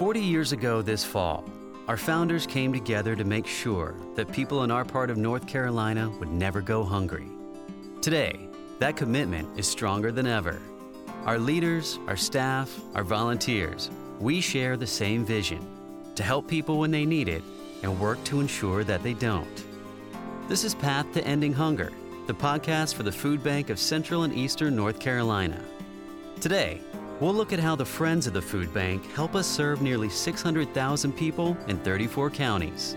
40 0.00 0.18
years 0.18 0.52
ago 0.52 0.80
this 0.80 1.04
fall, 1.04 1.44
our 1.86 1.98
founders 1.98 2.46
came 2.46 2.72
together 2.72 3.14
to 3.14 3.22
make 3.22 3.46
sure 3.46 3.94
that 4.14 4.32
people 4.32 4.64
in 4.64 4.70
our 4.70 4.82
part 4.82 5.10
of 5.10 5.18
North 5.18 5.46
Carolina 5.46 6.08
would 6.18 6.30
never 6.32 6.62
go 6.62 6.82
hungry. 6.82 7.28
Today, 8.00 8.48
that 8.78 8.96
commitment 8.96 9.46
is 9.58 9.68
stronger 9.68 10.10
than 10.10 10.26
ever. 10.26 10.58
Our 11.26 11.38
leaders, 11.38 11.98
our 12.06 12.16
staff, 12.16 12.80
our 12.94 13.04
volunteers, 13.04 13.90
we 14.18 14.40
share 14.40 14.78
the 14.78 14.86
same 14.86 15.22
vision 15.22 15.60
to 16.14 16.22
help 16.22 16.48
people 16.48 16.78
when 16.78 16.90
they 16.90 17.04
need 17.04 17.28
it 17.28 17.42
and 17.82 18.00
work 18.00 18.24
to 18.24 18.40
ensure 18.40 18.84
that 18.84 19.02
they 19.02 19.12
don't. 19.12 19.64
This 20.48 20.64
is 20.64 20.74
Path 20.74 21.12
to 21.12 21.26
Ending 21.26 21.52
Hunger, 21.52 21.92
the 22.26 22.32
podcast 22.32 22.94
for 22.94 23.02
the 23.02 23.12
Food 23.12 23.44
Bank 23.44 23.68
of 23.68 23.78
Central 23.78 24.22
and 24.22 24.34
Eastern 24.34 24.74
North 24.74 24.98
Carolina. 24.98 25.62
Today, 26.40 26.80
we'll 27.20 27.34
look 27.34 27.52
at 27.52 27.60
how 27.60 27.76
the 27.76 27.84
Friends 27.84 28.26
of 28.26 28.32
the 28.32 28.42
Food 28.42 28.72
Bank 28.72 29.04
help 29.12 29.34
us 29.34 29.46
serve 29.46 29.82
nearly 29.82 30.08
600,000 30.08 31.12
people 31.12 31.56
in 31.68 31.78
34 31.78 32.30
counties. 32.30 32.96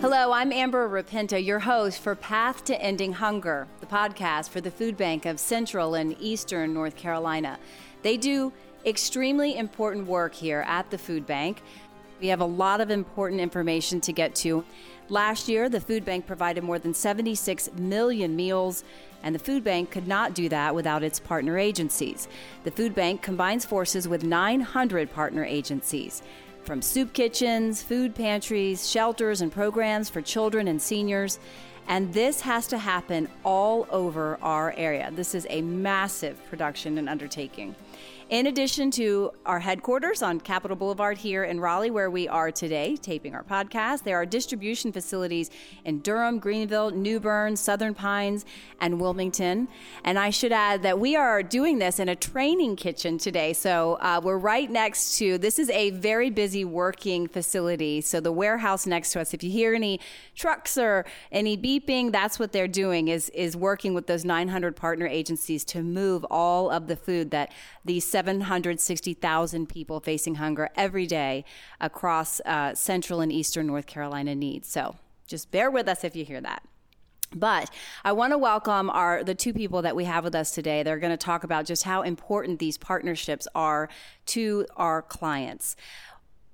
Hello, 0.00 0.32
I'm 0.32 0.52
Amber 0.52 0.88
Rupinta, 0.88 1.44
your 1.44 1.58
host 1.58 2.00
for 2.00 2.14
Path 2.14 2.64
to 2.66 2.80
Ending 2.80 3.14
Hunger, 3.14 3.66
the 3.80 3.86
podcast 3.86 4.50
for 4.50 4.60
the 4.60 4.70
Food 4.70 4.96
Bank 4.96 5.26
of 5.26 5.40
Central 5.40 5.94
and 5.94 6.16
Eastern 6.20 6.72
North 6.72 6.94
Carolina. 6.94 7.58
They 8.02 8.16
do 8.16 8.52
extremely 8.86 9.56
important 9.56 10.06
work 10.06 10.34
here 10.34 10.64
at 10.68 10.90
the 10.90 10.98
food 10.98 11.26
bank. 11.26 11.62
We 12.20 12.28
have 12.28 12.40
a 12.40 12.46
lot 12.46 12.80
of 12.80 12.90
important 12.90 13.40
information 13.40 14.00
to 14.02 14.12
get 14.12 14.36
to. 14.36 14.64
Last 15.10 15.48
year, 15.48 15.70
the 15.70 15.80
food 15.80 16.04
bank 16.04 16.26
provided 16.26 16.62
more 16.62 16.78
than 16.78 16.92
76 16.92 17.70
million 17.78 18.36
meals, 18.36 18.84
and 19.22 19.34
the 19.34 19.38
food 19.38 19.64
bank 19.64 19.90
could 19.90 20.06
not 20.06 20.34
do 20.34 20.50
that 20.50 20.74
without 20.74 21.02
its 21.02 21.18
partner 21.18 21.56
agencies. 21.56 22.28
The 22.64 22.70
food 22.70 22.94
bank 22.94 23.22
combines 23.22 23.64
forces 23.64 24.06
with 24.06 24.22
900 24.22 25.10
partner 25.10 25.44
agencies. 25.44 26.22
From 26.64 26.82
soup 26.82 27.14
kitchens, 27.14 27.82
food 27.82 28.14
pantries, 28.14 28.90
shelters, 28.90 29.40
and 29.40 29.50
programs 29.50 30.10
for 30.10 30.20
children 30.20 30.68
and 30.68 30.80
seniors. 30.80 31.38
And 31.88 32.12
this 32.12 32.42
has 32.42 32.66
to 32.66 32.76
happen 32.76 33.28
all 33.46 33.86
over 33.90 34.38
our 34.42 34.74
area. 34.76 35.10
This 35.10 35.34
is 35.34 35.46
a 35.48 35.62
massive 35.62 36.38
production 36.50 36.98
and 36.98 37.08
undertaking. 37.08 37.74
In 38.30 38.46
addition 38.46 38.90
to 38.90 39.32
our 39.46 39.58
headquarters 39.58 40.20
on 40.20 40.38
Capitol 40.38 40.76
Boulevard 40.76 41.16
here 41.16 41.44
in 41.44 41.60
Raleigh, 41.60 41.90
where 41.90 42.10
we 42.10 42.28
are 42.28 42.50
today 42.50 42.94
taping 42.94 43.34
our 43.34 43.42
podcast, 43.42 44.02
there 44.02 44.16
are 44.16 44.26
distribution 44.26 44.92
facilities 44.92 45.50
in 45.86 46.00
Durham, 46.00 46.38
Greenville, 46.38 46.90
New 46.90 47.20
Bern, 47.20 47.56
Southern 47.56 47.94
Pines, 47.94 48.44
and 48.82 49.00
Wilmington. 49.00 49.66
And 50.04 50.18
I 50.18 50.28
should 50.28 50.52
add 50.52 50.82
that 50.82 50.98
we 50.98 51.16
are 51.16 51.42
doing 51.42 51.78
this 51.78 51.98
in 51.98 52.10
a 52.10 52.16
training 52.16 52.76
kitchen 52.76 53.16
today. 53.16 53.54
So 53.54 53.94
uh, 53.94 54.20
we're 54.22 54.36
right 54.36 54.70
next 54.70 55.16
to 55.18 55.38
this 55.38 55.58
is 55.58 55.70
a 55.70 55.88
very 55.90 56.28
busy 56.28 56.66
working 56.66 57.28
facility. 57.28 58.02
So 58.02 58.20
the 58.20 58.30
warehouse 58.30 58.86
next 58.86 59.12
to 59.12 59.20
us, 59.20 59.32
if 59.32 59.42
you 59.42 59.50
hear 59.50 59.74
any 59.74 60.00
trucks 60.36 60.76
or 60.76 61.06
any 61.32 61.56
beeping, 61.56 62.12
that's 62.12 62.38
what 62.38 62.52
they're 62.52 62.68
doing 62.68 63.08
is 63.08 63.30
is 63.30 63.56
working 63.56 63.94
with 63.94 64.06
those 64.06 64.24
900 64.24 64.76
partner 64.76 65.06
agencies 65.06 65.64
to 65.64 65.82
move 65.82 66.24
all 66.30 66.70
of 66.70 66.88
the 66.88 66.96
food 66.96 67.30
that 67.30 67.52
these 67.88 68.06
760,000 68.06 69.68
people 69.68 69.98
facing 69.98 70.36
hunger 70.36 70.70
every 70.76 71.06
day 71.06 71.44
across 71.80 72.40
uh, 72.40 72.74
central 72.74 73.20
and 73.20 73.32
eastern 73.32 73.66
North 73.66 73.86
Carolina 73.86 74.34
need. 74.34 74.64
So 74.64 74.96
just 75.26 75.50
bear 75.50 75.70
with 75.70 75.88
us 75.88 76.04
if 76.04 76.14
you 76.14 76.24
hear 76.24 76.40
that. 76.40 76.62
But 77.34 77.70
I 78.04 78.12
want 78.12 78.32
to 78.32 78.38
welcome 78.38 78.88
our 78.88 79.22
the 79.22 79.34
two 79.34 79.52
people 79.52 79.82
that 79.82 79.96
we 79.96 80.04
have 80.04 80.24
with 80.24 80.34
us 80.34 80.50
today. 80.50 80.82
They're 80.82 80.98
going 80.98 81.12
to 81.12 81.16
talk 81.16 81.44
about 81.44 81.66
just 81.66 81.82
how 81.82 82.02
important 82.02 82.58
these 82.58 82.78
partnerships 82.78 83.46
are 83.54 83.88
to 84.26 84.66
our 84.76 85.02
clients. 85.02 85.76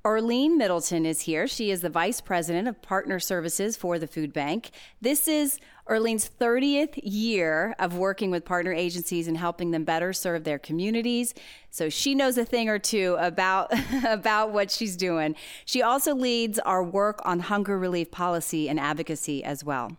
Earline 0.04 0.58
Middleton 0.58 1.06
is 1.06 1.22
here. 1.22 1.46
She 1.46 1.70
is 1.70 1.80
the 1.80 1.88
Vice 1.88 2.20
President 2.20 2.68
of 2.68 2.82
Partner 2.82 3.18
Services 3.18 3.74
for 3.74 3.98
the 3.98 4.06
Food 4.06 4.34
Bank. 4.34 4.70
This 5.00 5.26
is 5.26 5.58
Earline's 5.88 6.28
30th 6.28 7.00
year 7.02 7.74
of 7.78 7.96
working 7.96 8.30
with 8.30 8.44
partner 8.44 8.74
agencies 8.74 9.28
and 9.28 9.38
helping 9.38 9.70
them 9.70 9.84
better 9.84 10.12
serve 10.12 10.44
their 10.44 10.58
communities. 10.58 11.32
So 11.70 11.88
she 11.88 12.14
knows 12.14 12.36
a 12.36 12.44
thing 12.44 12.68
or 12.68 12.78
two 12.78 13.16
about, 13.18 13.72
about 14.04 14.52
what 14.52 14.70
she's 14.70 14.94
doing. 14.94 15.36
She 15.64 15.80
also 15.80 16.14
leads 16.14 16.58
our 16.58 16.84
work 16.84 17.22
on 17.24 17.40
hunger 17.40 17.78
relief 17.78 18.10
policy 18.10 18.68
and 18.68 18.78
advocacy 18.78 19.42
as 19.42 19.64
well. 19.64 19.96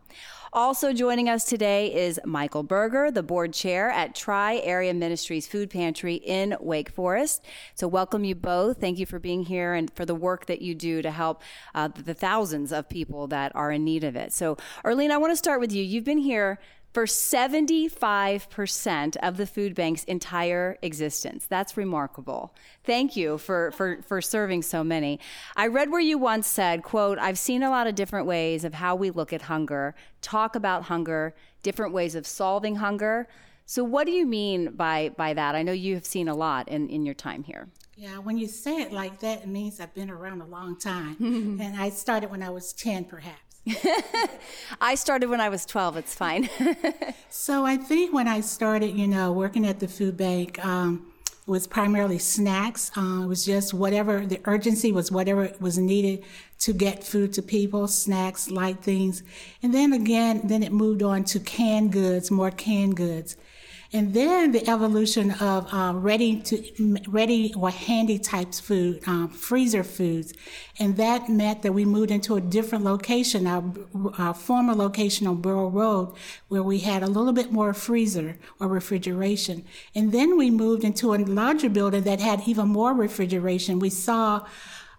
Also 0.56 0.94
joining 0.94 1.28
us 1.28 1.44
today 1.44 1.94
is 1.94 2.18
Michael 2.24 2.64
Berger, 2.64 3.12
the 3.12 3.22
board 3.22 3.52
chair 3.52 3.90
at 3.90 4.16
Tri 4.16 4.62
Area 4.64 4.94
Ministries 4.94 5.48
Food 5.48 5.70
Pantry 5.70 6.16
in 6.16 6.56
Wake 6.62 6.90
Forest. 6.90 7.44
So, 7.74 7.90
welcome 7.90 8.24
you 8.24 8.36
both. 8.36 8.78
Thank 8.80 8.98
you 8.98 9.06
for 9.06 9.20
being 9.20 9.44
here 9.44 9.74
and 9.74 9.92
for 9.94 10.06
the 10.06 10.16
work 10.16 10.46
that 10.46 10.62
you 10.62 10.74
do 10.74 11.02
to 11.02 11.12
help 11.12 11.42
uh, 11.74 11.90
the 11.90 12.14
thousands 12.14 12.72
of 12.72 12.88
people 12.88 13.28
that 13.28 13.54
are 13.54 13.70
in 13.70 13.84
need 13.84 14.06
of 14.06 14.16
it. 14.16 14.32
So, 14.32 14.56
Earline, 14.86 15.12
I 15.12 15.18
want 15.18 15.34
to 15.34 15.36
start 15.36 15.60
with 15.60 15.74
you. 15.74 15.84
You've 15.84 16.06
been 16.06 16.20
here 16.20 16.62
for 16.96 17.06
75% 17.06 19.18
of 19.18 19.36
the 19.36 19.46
food 19.46 19.76
bank's 19.76 20.06
entire 20.06 20.78
existence. 20.82 21.46
That's 21.46 21.76
remarkable. 21.76 22.56
Thank 22.86 23.18
you 23.18 23.38
for, 23.38 23.72
for, 23.72 24.02
for 24.02 24.22
serving 24.22 24.62
so 24.62 24.82
many. 24.82 25.20
I 25.58 25.68
read 25.68 25.92
where 25.92 26.00
you 26.00 26.18
once 26.18 26.48
said, 26.48 26.84
quote, 26.84 27.20
I've 27.20 27.38
seen 27.38 27.64
a 27.64 27.70
lot 27.70 27.88
of 27.88 27.96
different 27.96 28.28
ways 28.28 28.64
of 28.64 28.76
how 28.76 28.96
we 28.96 29.12
look 29.12 29.34
at 29.34 29.42
hunger, 29.42 29.94
talk 30.22 30.56
about 30.56 30.84
hunger, 30.84 31.36
different 31.64 31.92
ways 31.92 32.16
of 32.16 32.26
solving 32.26 32.78
hunger. 32.78 33.28
So 33.66 33.84
what 33.84 34.06
do 34.06 34.14
you 34.14 34.26
mean 34.26 34.72
by, 34.72 35.10
by 35.18 35.34
that? 35.34 35.54
I 35.54 35.64
know 35.64 35.74
you 35.74 35.96
have 35.96 36.06
seen 36.06 36.30
a 36.30 36.36
lot 36.36 36.70
in, 36.70 36.88
in 36.88 37.06
your 37.06 37.14
time 37.14 37.44
here. 37.44 37.68
Yeah, 37.98 38.20
when 38.20 38.38
you 38.38 38.48
say 38.48 38.82
it 38.82 38.94
like 38.94 39.20
that, 39.20 39.42
it 39.42 39.48
means 39.48 39.82
I've 39.82 39.94
been 39.94 40.10
around 40.10 40.42
a 40.42 40.46
long 40.46 40.80
time. 40.80 41.18
and 41.20 41.76
I 41.78 41.90
started 41.90 42.32
when 42.32 42.42
I 42.42 42.52
was 42.52 42.72
10, 42.72 43.04
perhaps. 43.04 43.45
I 44.81 44.96
started 44.96 45.30
when 45.30 45.42
I 45.42 45.50
was 45.50 45.66
12. 45.66 45.98
It's 45.98 46.14
fine. 46.14 46.50
so 47.30 47.66
I 47.66 47.78
think 47.78 48.14
when 48.14 48.28
I 48.28 48.42
started, 48.42 48.96
you 48.96 49.08
know, 49.08 49.31
working 49.31 49.66
at 49.66 49.80
the 49.80 49.88
food 49.88 50.18
bank, 50.18 50.64
um, 50.64 51.12
was 51.48 51.68
primarily 51.68 52.18
snacks. 52.18 52.92
Uh, 52.98 53.24
it 53.24 53.28
was 53.28 53.46
just 53.46 53.74
whatever 53.74 54.26
the 54.26 54.40
urgency 54.46 54.92
was, 54.92 55.12
whatever 55.12 55.52
was 55.59 55.78
needed 55.78 56.24
to 56.59 56.74
get 56.74 57.03
food 57.03 57.34
to 57.34 57.42
people, 57.42 57.88
snacks, 57.88 58.50
light 58.50 58.81
things. 58.81 59.22
And 59.62 59.74
then 59.74 59.94
again, 59.94 60.42
then 60.46 60.64
it 60.64 60.72
moved 60.72 61.03
on 61.03 61.24
to 61.26 61.40
canned 61.40 61.92
goods, 61.92 62.32
more 62.32 62.52
canned 62.52 62.96
goods. 62.96 63.38
And 63.96 64.14
then 64.14 64.52
the 64.52 64.70
evolution 64.70 65.32
of 65.40 65.74
uh, 65.74 65.94
ready 65.96 66.42
to 66.42 66.98
ready 67.08 67.54
or 67.56 67.70
handy 67.70 68.20
types 68.20 68.60
food, 68.60 69.02
um, 69.08 69.30
freezer 69.30 69.86
foods, 69.86 70.34
and 70.78 70.98
that 70.98 71.30
meant 71.30 71.62
that 71.62 71.72
we 71.72 71.86
moved 71.86 72.12
into 72.12 72.36
a 72.36 72.42
different 72.42 72.84
location, 72.84 73.48
our, 73.48 73.64
our 74.18 74.34
former 74.34 74.76
location 74.76 75.28
on 75.28 75.40
Borough 75.40 75.70
Road, 75.70 76.14
where 76.50 76.62
we 76.62 76.80
had 76.80 77.04
a 77.04 77.08
little 77.08 77.32
bit 77.32 77.54
more 77.54 77.74
freezer 77.74 78.38
or 78.60 78.68
refrigeration. 78.68 79.64
And 79.96 80.12
then 80.12 80.36
we 80.36 80.52
moved 80.52 80.84
into 80.84 81.14
a 81.14 81.16
larger 81.16 81.70
building 81.70 82.04
that 82.04 82.20
had 82.20 82.46
even 82.46 82.68
more 82.68 82.94
refrigeration. 82.94 83.80
We 83.80 83.92
saw 83.92 84.46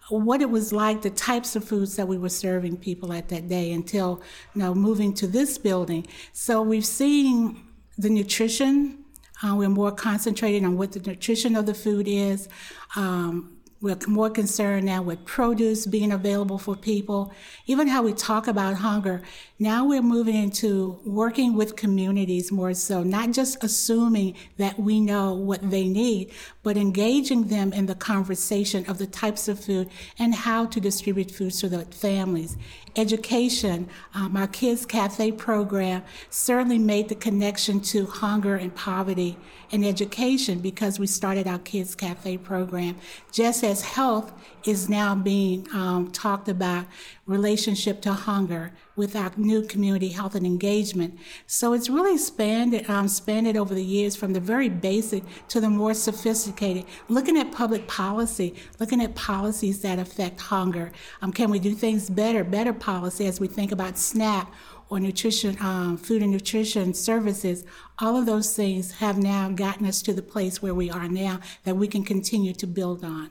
what 0.08 0.40
it 0.40 0.48
was 0.48 0.72
like, 0.72 1.02
the 1.02 1.10
types 1.10 1.54
of 1.54 1.64
foods 1.64 1.96
that 1.96 2.08
we 2.08 2.16
were 2.16 2.30
serving 2.30 2.78
people 2.78 3.12
at 3.12 3.28
that 3.28 3.46
day 3.46 3.72
until 3.72 4.22
you 4.54 4.62
know 4.62 4.74
moving 4.74 5.12
to 5.16 5.26
this 5.26 5.58
building. 5.58 6.06
So 6.32 6.62
we've 6.62 6.86
seen 6.86 7.65
the 7.98 8.10
nutrition. 8.10 9.04
Uh, 9.42 9.54
we're 9.54 9.68
more 9.68 9.92
concentrated 9.92 10.64
on 10.64 10.76
what 10.76 10.92
the 10.92 11.00
nutrition 11.00 11.56
of 11.56 11.66
the 11.66 11.74
food 11.74 12.08
is. 12.08 12.48
Um, 12.94 13.55
we're 13.80 13.98
more 14.08 14.30
concerned 14.30 14.86
now 14.86 15.02
with 15.02 15.24
produce 15.26 15.86
being 15.86 16.10
available 16.10 16.58
for 16.58 16.74
people, 16.74 17.32
even 17.66 17.88
how 17.88 18.02
we 18.02 18.14
talk 18.14 18.46
about 18.46 18.76
hunger. 18.76 19.22
Now 19.58 19.84
we're 19.84 20.02
moving 20.02 20.34
into 20.34 20.98
working 21.04 21.54
with 21.54 21.76
communities 21.76 22.50
more 22.50 22.72
so, 22.72 23.02
not 23.02 23.32
just 23.32 23.62
assuming 23.62 24.34
that 24.56 24.78
we 24.78 25.00
know 25.00 25.34
what 25.34 25.70
they 25.70 25.88
need, 25.88 26.32
but 26.62 26.76
engaging 26.76 27.48
them 27.48 27.72
in 27.72 27.86
the 27.86 27.94
conversation 27.94 28.86
of 28.86 28.98
the 28.98 29.06
types 29.06 29.46
of 29.46 29.60
food 29.60 29.90
and 30.18 30.34
how 30.34 30.66
to 30.66 30.80
distribute 30.80 31.30
food 31.30 31.52
to 31.52 31.68
the 31.68 31.84
families. 31.86 32.56
Education, 32.96 33.88
um, 34.14 34.36
our 34.36 34.46
Kids 34.46 34.86
Cafe 34.86 35.32
program 35.32 36.02
certainly 36.30 36.78
made 36.78 37.10
the 37.10 37.14
connection 37.14 37.80
to 37.80 38.06
hunger 38.06 38.56
and 38.56 38.74
poverty 38.74 39.36
and 39.70 39.84
education 39.84 40.60
because 40.60 40.98
we 40.98 41.06
started 41.06 41.46
our 41.46 41.58
Kids 41.58 41.94
Cafe 41.94 42.38
program. 42.38 42.96
Just 43.32 43.64
as 43.66 43.82
health 43.82 44.32
is 44.64 44.88
now 44.88 45.14
being 45.14 45.66
um, 45.72 46.10
talked 46.10 46.48
about 46.48 46.86
relationship 47.26 48.00
to 48.02 48.12
hunger 48.12 48.72
with 48.96 49.14
our 49.14 49.30
new 49.36 49.62
community 49.62 50.08
health 50.08 50.34
and 50.34 50.46
engagement. 50.46 51.18
So 51.46 51.72
it's 51.72 51.90
really 51.90 52.14
expanded, 52.14 52.88
um, 52.88 53.06
expanded 53.06 53.56
over 53.56 53.74
the 53.74 53.84
years 53.84 54.16
from 54.16 54.32
the 54.32 54.40
very 54.40 54.68
basic 54.68 55.22
to 55.48 55.60
the 55.60 55.68
more 55.68 55.94
sophisticated. 55.94 56.84
Looking 57.08 57.36
at 57.36 57.52
public 57.52 57.86
policy, 57.86 58.54
looking 58.80 59.02
at 59.02 59.14
policies 59.14 59.82
that 59.82 59.98
affect 59.98 60.40
hunger. 60.40 60.92
Um, 61.20 61.32
can 61.32 61.50
we 61.50 61.58
do 61.58 61.74
things 61.74 62.08
better? 62.08 62.42
Better 62.42 62.72
policy 62.72 63.26
as 63.26 63.40
we 63.40 63.48
think 63.48 63.72
about 63.72 63.98
SNAP 63.98 64.52
or 64.88 65.00
nutrition, 65.00 65.56
um, 65.60 65.96
food 65.96 66.22
and 66.22 66.30
nutrition 66.30 66.94
services, 66.94 67.64
all 67.98 68.16
of 68.16 68.26
those 68.26 68.54
things 68.54 68.92
have 68.92 69.18
now 69.18 69.48
gotten 69.48 69.86
us 69.86 70.00
to 70.02 70.12
the 70.12 70.22
place 70.22 70.62
where 70.62 70.74
we 70.74 70.90
are 70.90 71.08
now 71.08 71.40
that 71.64 71.76
we 71.76 71.88
can 71.88 72.04
continue 72.04 72.52
to 72.54 72.66
build 72.66 73.04
on. 73.04 73.30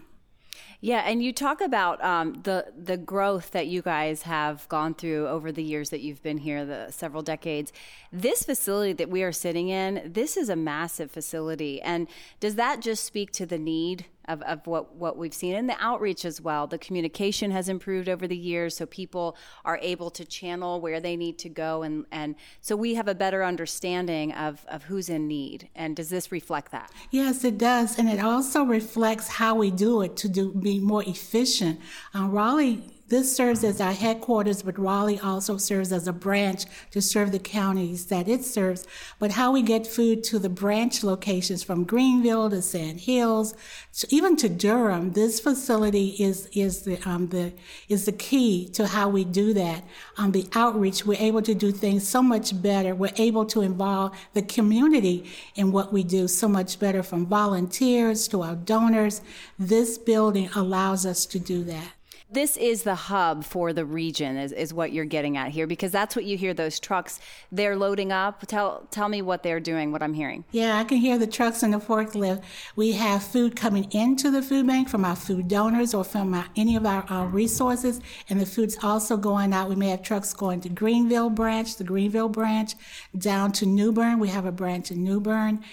Yeah, 0.85 0.99
and 0.99 1.23
you 1.23 1.33
talk 1.33 1.61
about 1.61 2.03
um, 2.03 2.41
the 2.43 2.67
the 2.77 2.95
growth 2.95 3.49
that 3.53 3.65
you 3.65 3.81
guys 3.81 4.21
have 4.21 4.69
gone 4.69 4.93
through 4.93 5.27
over 5.27 5.51
the 5.51 5.63
years 5.63 5.89
that 5.89 6.01
you've 6.01 6.21
been 6.21 6.37
here, 6.37 6.63
the 6.63 6.91
several 6.91 7.23
decades. 7.23 7.73
This 8.13 8.43
facility 8.43 8.93
that 8.93 9.09
we 9.09 9.23
are 9.23 9.31
sitting 9.31 9.69
in, 9.69 10.03
this 10.05 10.37
is 10.37 10.47
a 10.47 10.55
massive 10.55 11.09
facility, 11.09 11.81
and 11.81 12.07
does 12.39 12.53
that 12.53 12.81
just 12.81 13.03
speak 13.03 13.31
to 13.31 13.47
the 13.47 13.57
need 13.57 14.05
of, 14.27 14.41
of 14.43 14.65
what, 14.67 14.95
what 14.95 15.17
we've 15.17 15.33
seen 15.33 15.55
and 15.55 15.69
the 15.69 15.75
outreach 15.79 16.25
as 16.25 16.41
well. 16.41 16.67
The 16.67 16.77
communication 16.77 17.51
has 17.51 17.69
improved 17.69 18.09
over 18.09 18.27
the 18.27 18.37
years, 18.37 18.77
so 18.77 18.85
people 18.85 19.37
are 19.63 19.79
able 19.81 20.09
to 20.11 20.25
channel 20.25 20.81
where 20.81 20.99
they 20.99 21.15
need 21.15 21.37
to 21.39 21.49
go, 21.49 21.83
and, 21.83 22.05
and 22.11 22.35
so 22.61 22.75
we 22.75 22.95
have 22.95 23.07
a 23.07 23.15
better 23.15 23.43
understanding 23.43 24.31
of, 24.33 24.65
of 24.67 24.83
who's 24.83 25.09
in 25.09 25.27
need. 25.27 25.69
And 25.75 25.95
does 25.95 26.09
this 26.09 26.31
reflect 26.31 26.71
that? 26.71 26.91
Yes, 27.11 27.43
it 27.43 27.57
does, 27.57 27.97
and 27.97 28.09
it 28.09 28.19
also 28.19 28.63
reflects 28.63 29.27
how 29.27 29.55
we 29.55 29.71
do 29.71 30.01
it 30.01 30.17
to 30.17 30.29
do 30.29 30.53
be 30.53 30.79
more 30.79 31.03
efficient. 31.03 31.79
Uh, 32.13 32.27
Raleigh 32.27 32.94
this 33.07 33.35
serves 33.35 33.63
as 33.63 33.79
our 33.79 33.93
headquarters, 33.93 34.63
but 34.63 34.79
Raleigh 34.79 35.19
also 35.19 35.57
serves 35.57 35.91
as 35.91 36.07
a 36.07 36.13
branch 36.13 36.65
to 36.89 37.01
serve 37.01 37.31
the 37.31 37.39
counties 37.39 38.07
that 38.07 38.27
it 38.27 38.43
serves. 38.43 38.87
But 39.19 39.31
how 39.31 39.51
we 39.51 39.61
get 39.61 39.85
food 39.85 40.23
to 40.25 40.39
the 40.39 40.49
branch 40.49 41.03
locations 41.03 41.61
from 41.61 41.83
Greenville 41.83 42.49
to 42.49 42.63
Sand 42.63 43.01
Hills, 43.01 43.53
to, 43.99 44.07
even 44.09 44.35
to 44.37 44.49
Durham, 44.49 45.11
this 45.11 45.39
facility 45.39 46.15
is 46.19 46.47
is 46.53 46.81
the 46.81 46.97
um, 47.07 47.27
the 47.27 47.53
is 47.89 48.05
the 48.05 48.11
key 48.11 48.67
to 48.69 48.87
how 48.87 49.09
we 49.09 49.23
do 49.23 49.53
that. 49.53 49.83
Um, 50.17 50.31
the 50.31 50.47
outreach, 50.53 51.05
we're 51.05 51.19
able 51.19 51.43
to 51.43 51.53
do 51.53 51.71
things 51.71 52.07
so 52.07 52.23
much 52.23 52.59
better. 52.59 52.95
We're 52.95 53.13
able 53.17 53.45
to 53.47 53.61
involve 53.61 54.17
the 54.33 54.41
community 54.41 55.29
in 55.53 55.71
what 55.71 55.93
we 55.93 56.03
do 56.03 56.27
so 56.27 56.47
much 56.47 56.79
better, 56.79 57.03
from 57.03 57.27
volunteers 57.27 58.27
to 58.29 58.41
our 58.41 58.55
donors. 58.55 59.21
This 59.59 59.99
building 59.99 60.49
allows 60.55 61.05
us 61.05 61.27
to 61.27 61.39
do 61.39 61.63
that 61.65 61.94
this 62.35 62.57
is 62.57 62.83
the 62.83 62.95
hub 62.95 63.45
for 63.45 63.71
the 63.71 63.85
region 63.85 64.37
is, 64.37 64.51
is 64.51 64.73
what 64.73 64.91
you're 64.91 65.05
getting 65.05 65.37
at 65.37 65.51
here 65.51 65.65
because 65.65 65.91
that's 65.91 66.15
what 66.15 66.25
you 66.25 66.37
hear 66.37 66.53
those 66.53 66.79
trucks 66.79 67.19
they're 67.51 67.77
loading 67.77 68.11
up. 68.11 68.45
Tell 68.45 68.85
tell 68.91 69.07
me 69.09 69.21
what 69.21 69.41
they're 69.41 69.59
doing 69.59 69.91
what 69.91 70.03
i'm 70.03 70.13
hearing. 70.13 70.43
Yeah 70.51 70.77
i 70.77 70.83
can 70.83 70.97
hear 70.97 71.17
the 71.17 71.27
trucks 71.27 71.63
and 71.63 71.73
the 71.73 71.79
forklift. 71.79 72.43
We 72.75 72.91
have 72.91 73.23
food 73.23 73.55
coming 73.55 73.89
into 73.91 74.29
the 74.29 74.41
food 74.41 74.67
bank 74.67 74.89
from 74.89 75.05
our 75.05 75.15
food 75.15 75.47
donors 75.47 75.93
or 75.93 76.03
from 76.03 76.33
our, 76.33 76.45
any 76.55 76.75
of 76.75 76.85
our, 76.85 77.05
our 77.09 77.27
resources 77.27 78.01
and 78.29 78.39
the 78.39 78.45
food's 78.45 78.77
also 78.83 79.15
going 79.15 79.53
out. 79.53 79.69
We 79.69 79.75
may 79.75 79.89
have 79.89 80.03
trucks 80.03 80.33
going 80.33 80.61
to 80.61 80.69
greenville 80.69 81.29
branch 81.29 81.77
the 81.77 81.85
greenville 81.85 82.29
branch 82.29 82.75
down 83.17 83.53
to 83.53 83.65
new 83.65 83.93
bern. 83.93 84.19
We 84.19 84.27
have 84.27 84.45
a 84.45 84.51
branch 84.51 84.91
in 84.91 85.03
new 85.03 85.21
bern 85.21 85.63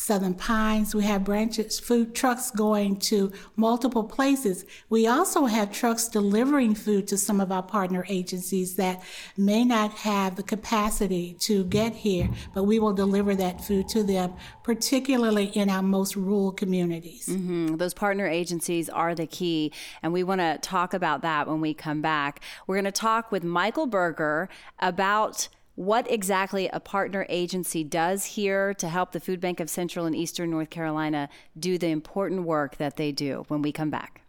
Southern 0.00 0.32
Pines. 0.32 0.94
We 0.94 1.04
have 1.04 1.24
branches, 1.24 1.78
food 1.78 2.14
trucks 2.14 2.50
going 2.50 2.96
to 3.00 3.30
multiple 3.56 4.02
places. 4.02 4.64
We 4.88 5.06
also 5.06 5.44
have 5.44 5.70
trucks 5.70 6.08
delivering 6.08 6.74
food 6.74 7.06
to 7.08 7.18
some 7.18 7.38
of 7.38 7.52
our 7.52 7.62
partner 7.62 8.06
agencies 8.08 8.76
that 8.76 9.02
may 9.36 9.62
not 9.62 9.92
have 9.92 10.36
the 10.36 10.42
capacity 10.42 11.36
to 11.40 11.64
get 11.64 11.94
here, 11.94 12.30
but 12.54 12.64
we 12.64 12.78
will 12.78 12.94
deliver 12.94 13.34
that 13.34 13.62
food 13.62 13.88
to 13.90 14.02
them, 14.02 14.32
particularly 14.62 15.48
in 15.48 15.68
our 15.68 15.82
most 15.82 16.16
rural 16.16 16.52
communities. 16.52 17.26
Mm-hmm. 17.26 17.76
Those 17.76 17.92
partner 17.92 18.26
agencies 18.26 18.88
are 18.88 19.14
the 19.14 19.26
key, 19.26 19.70
and 20.02 20.14
we 20.14 20.24
want 20.24 20.40
to 20.40 20.56
talk 20.62 20.94
about 20.94 21.20
that 21.22 21.46
when 21.46 21.60
we 21.60 21.74
come 21.74 22.00
back. 22.00 22.40
We're 22.66 22.76
going 22.76 22.84
to 22.86 22.90
talk 22.90 23.30
with 23.30 23.44
Michael 23.44 23.86
Berger 23.86 24.48
about 24.78 25.50
what 25.80 26.10
exactly 26.10 26.68
a 26.74 26.78
partner 26.78 27.24
agency 27.30 27.82
does 27.82 28.26
here 28.26 28.74
to 28.74 28.86
help 28.86 29.12
the 29.12 29.18
Food 29.18 29.40
Bank 29.40 29.60
of 29.60 29.70
Central 29.70 30.04
and 30.04 30.14
Eastern 30.14 30.50
North 30.50 30.68
Carolina 30.68 31.26
do 31.58 31.78
the 31.78 31.86
important 31.86 32.42
work 32.42 32.76
that 32.76 32.98
they 32.98 33.10
do 33.10 33.46
when 33.48 33.62
we 33.62 33.72
come 33.72 33.88
back. 33.88 34.20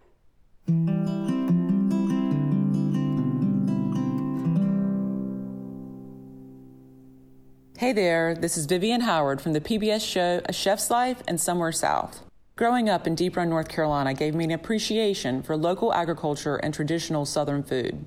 Hey 7.78 7.92
there, 7.92 8.34
this 8.34 8.56
is 8.56 8.66
Vivian 8.66 9.02
Howard 9.02 9.42
from 9.42 9.52
the 9.52 9.60
PBS 9.60 10.10
show 10.10 10.40
A 10.46 10.54
Chef's 10.54 10.90
Life 10.90 11.22
and 11.28 11.38
Somewhere 11.38 11.74
South. 11.74 12.24
Growing 12.56 12.88
up 12.88 13.06
in 13.06 13.14
Deep 13.14 13.36
Run, 13.36 13.50
North 13.50 13.68
Carolina 13.68 14.14
gave 14.14 14.36
me 14.36 14.46
an 14.46 14.52
appreciation 14.52 15.44
for 15.44 15.58
local 15.58 15.94
agriculture 15.94 16.56
and 16.56 16.74
traditional 16.74 17.26
Southern 17.26 17.62
food. 17.62 18.06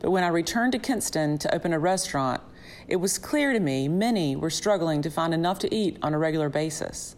But 0.00 0.10
when 0.10 0.24
I 0.24 0.28
returned 0.28 0.72
to 0.72 0.78
Kinston 0.78 1.36
to 1.38 1.54
open 1.54 1.74
a 1.74 1.78
restaurant, 1.78 2.40
it 2.86 2.96
was 2.96 3.18
clear 3.18 3.52
to 3.52 3.60
me 3.60 3.88
many 3.88 4.36
were 4.36 4.50
struggling 4.50 5.02
to 5.02 5.10
find 5.10 5.34
enough 5.34 5.58
to 5.60 5.74
eat 5.74 5.98
on 6.02 6.14
a 6.14 6.18
regular 6.18 6.48
basis, 6.48 7.16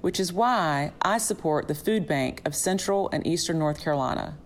which 0.00 0.20
is 0.20 0.32
why 0.32 0.92
I 1.02 1.18
support 1.18 1.68
the 1.68 1.74
Food 1.74 2.06
Bank 2.06 2.42
of 2.44 2.54
Central 2.54 3.08
and 3.12 3.26
Eastern 3.26 3.58
North 3.58 3.80
Carolina. 3.80 4.38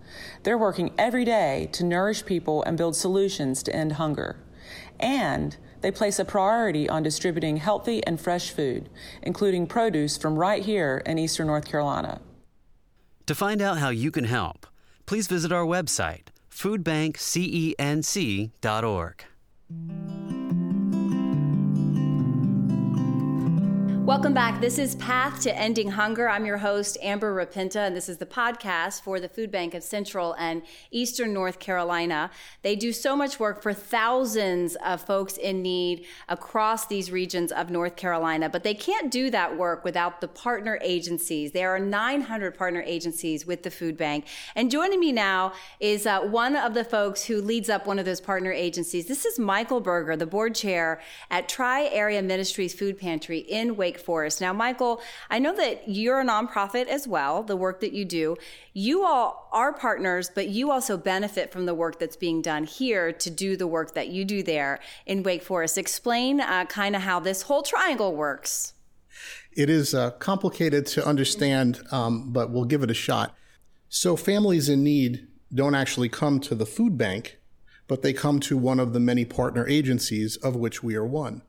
They're 0.42 0.58
working 0.58 0.92
every 0.98 1.24
day 1.24 1.68
to 1.72 1.84
nourish 1.84 2.24
people 2.24 2.62
and 2.62 2.78
build 2.78 2.96
solutions 2.96 3.62
to 3.64 3.74
end 3.74 3.92
hunger. 3.92 4.36
And 4.98 5.56
they 5.80 5.90
place 5.90 6.18
a 6.18 6.24
priority 6.24 6.88
on 6.88 7.02
distributing 7.02 7.58
healthy 7.58 8.04
and 8.06 8.20
fresh 8.20 8.50
food, 8.50 8.88
including 9.22 9.66
produce 9.66 10.16
from 10.16 10.36
right 10.36 10.64
here 10.64 11.02
in 11.04 11.18
Eastern 11.18 11.48
North 11.48 11.66
Carolina. 11.66 12.20
To 13.26 13.34
find 13.34 13.60
out 13.60 13.78
how 13.78 13.90
you 13.90 14.10
can 14.10 14.24
help, 14.24 14.66
please 15.04 15.26
visit 15.26 15.52
our 15.52 15.64
website, 15.64 16.28
foodbankcenc.org. 16.50 19.24
Welcome 24.06 24.34
back. 24.34 24.60
This 24.60 24.78
is 24.78 24.94
Path 24.94 25.40
to 25.40 25.58
Ending 25.58 25.90
Hunger. 25.90 26.28
I'm 26.28 26.46
your 26.46 26.58
host, 26.58 26.96
Amber 27.02 27.34
Rupinta, 27.34 27.80
and 27.80 27.96
this 27.96 28.08
is 28.08 28.18
the 28.18 28.24
podcast 28.24 29.00
for 29.00 29.18
the 29.18 29.28
Food 29.28 29.50
Bank 29.50 29.74
of 29.74 29.82
Central 29.82 30.32
and 30.34 30.62
Eastern 30.92 31.32
North 31.32 31.58
Carolina. 31.58 32.30
They 32.62 32.76
do 32.76 32.92
so 32.92 33.16
much 33.16 33.40
work 33.40 33.60
for 33.60 33.74
thousands 33.74 34.76
of 34.76 35.00
folks 35.00 35.36
in 35.36 35.60
need 35.60 36.06
across 36.28 36.86
these 36.86 37.10
regions 37.10 37.50
of 37.50 37.68
North 37.68 37.96
Carolina, 37.96 38.48
but 38.48 38.62
they 38.62 38.74
can't 38.74 39.10
do 39.10 39.28
that 39.30 39.56
work 39.58 39.82
without 39.82 40.20
the 40.20 40.28
partner 40.28 40.78
agencies. 40.82 41.50
There 41.50 41.74
are 41.74 41.80
900 41.80 42.56
partner 42.56 42.82
agencies 42.86 43.44
with 43.44 43.64
the 43.64 43.72
Food 43.72 43.96
Bank. 43.96 44.26
And 44.54 44.70
joining 44.70 45.00
me 45.00 45.10
now 45.10 45.52
is 45.80 46.06
uh, 46.06 46.20
one 46.20 46.54
of 46.54 46.74
the 46.74 46.84
folks 46.84 47.24
who 47.24 47.42
leads 47.42 47.68
up 47.68 47.88
one 47.88 47.98
of 47.98 48.04
those 48.04 48.20
partner 48.20 48.52
agencies. 48.52 49.06
This 49.06 49.24
is 49.24 49.36
Michael 49.36 49.80
Berger, 49.80 50.14
the 50.14 50.26
board 50.26 50.54
chair 50.54 51.00
at 51.28 51.48
Tri 51.48 51.86
Area 51.86 52.22
Ministries 52.22 52.72
Food 52.72 53.00
Pantry 53.00 53.38
in 53.38 53.74
Wake 53.74 53.95
Wake 53.96 54.04
Forest. 54.04 54.40
Now, 54.40 54.52
Michael, 54.52 55.00
I 55.30 55.38
know 55.38 55.54
that 55.56 55.88
you're 55.88 56.20
a 56.20 56.24
nonprofit 56.24 56.86
as 56.86 57.08
well, 57.08 57.42
the 57.42 57.56
work 57.56 57.80
that 57.80 57.92
you 57.92 58.04
do. 58.04 58.36
You 58.74 59.04
all 59.04 59.48
are 59.52 59.72
partners, 59.72 60.30
but 60.34 60.48
you 60.48 60.70
also 60.70 60.96
benefit 60.98 61.50
from 61.50 61.66
the 61.66 61.74
work 61.74 61.98
that's 61.98 62.16
being 62.16 62.42
done 62.42 62.64
here 62.64 63.12
to 63.12 63.30
do 63.30 63.56
the 63.56 63.66
work 63.66 63.94
that 63.94 64.08
you 64.08 64.24
do 64.24 64.42
there 64.42 64.80
in 65.06 65.22
Wake 65.22 65.42
Forest. 65.42 65.78
Explain 65.78 66.40
uh, 66.40 66.66
kind 66.66 66.94
of 66.94 67.02
how 67.02 67.20
this 67.20 67.42
whole 67.42 67.62
triangle 67.62 68.14
works. 68.14 68.74
It 69.52 69.70
is 69.70 69.94
uh, 69.94 70.10
complicated 70.10 70.84
to 70.88 71.06
understand, 71.06 71.80
um, 71.90 72.32
but 72.32 72.50
we'll 72.50 72.64
give 72.64 72.82
it 72.82 72.90
a 72.90 72.94
shot. 72.94 73.34
So, 73.88 74.14
families 74.16 74.68
in 74.68 74.84
need 74.84 75.26
don't 75.54 75.74
actually 75.74 76.10
come 76.10 76.40
to 76.40 76.54
the 76.54 76.66
food 76.66 76.98
bank, 76.98 77.38
but 77.88 78.02
they 78.02 78.12
come 78.12 78.40
to 78.40 78.58
one 78.58 78.78
of 78.78 78.92
the 78.92 79.00
many 79.00 79.24
partner 79.24 79.66
agencies, 79.66 80.36
of 80.36 80.54
which 80.54 80.82
we 80.82 80.96
are 80.96 81.06
one. 81.06 81.40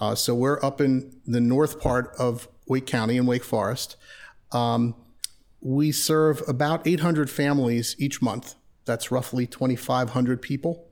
Uh, 0.00 0.14
so 0.14 0.34
we're 0.34 0.62
up 0.64 0.80
in 0.80 1.14
the 1.26 1.40
north 1.40 1.80
part 1.80 2.12
of 2.18 2.48
Wake 2.66 2.86
County 2.86 3.16
in 3.16 3.26
Wake 3.26 3.44
Forest. 3.44 3.96
Um, 4.50 4.94
we 5.60 5.92
serve 5.92 6.42
about 6.48 6.86
800 6.86 7.30
families 7.30 7.94
each 7.98 8.22
month. 8.22 8.54
That's 8.86 9.10
roughly 9.10 9.46
2,500 9.46 10.40
people. 10.40 10.86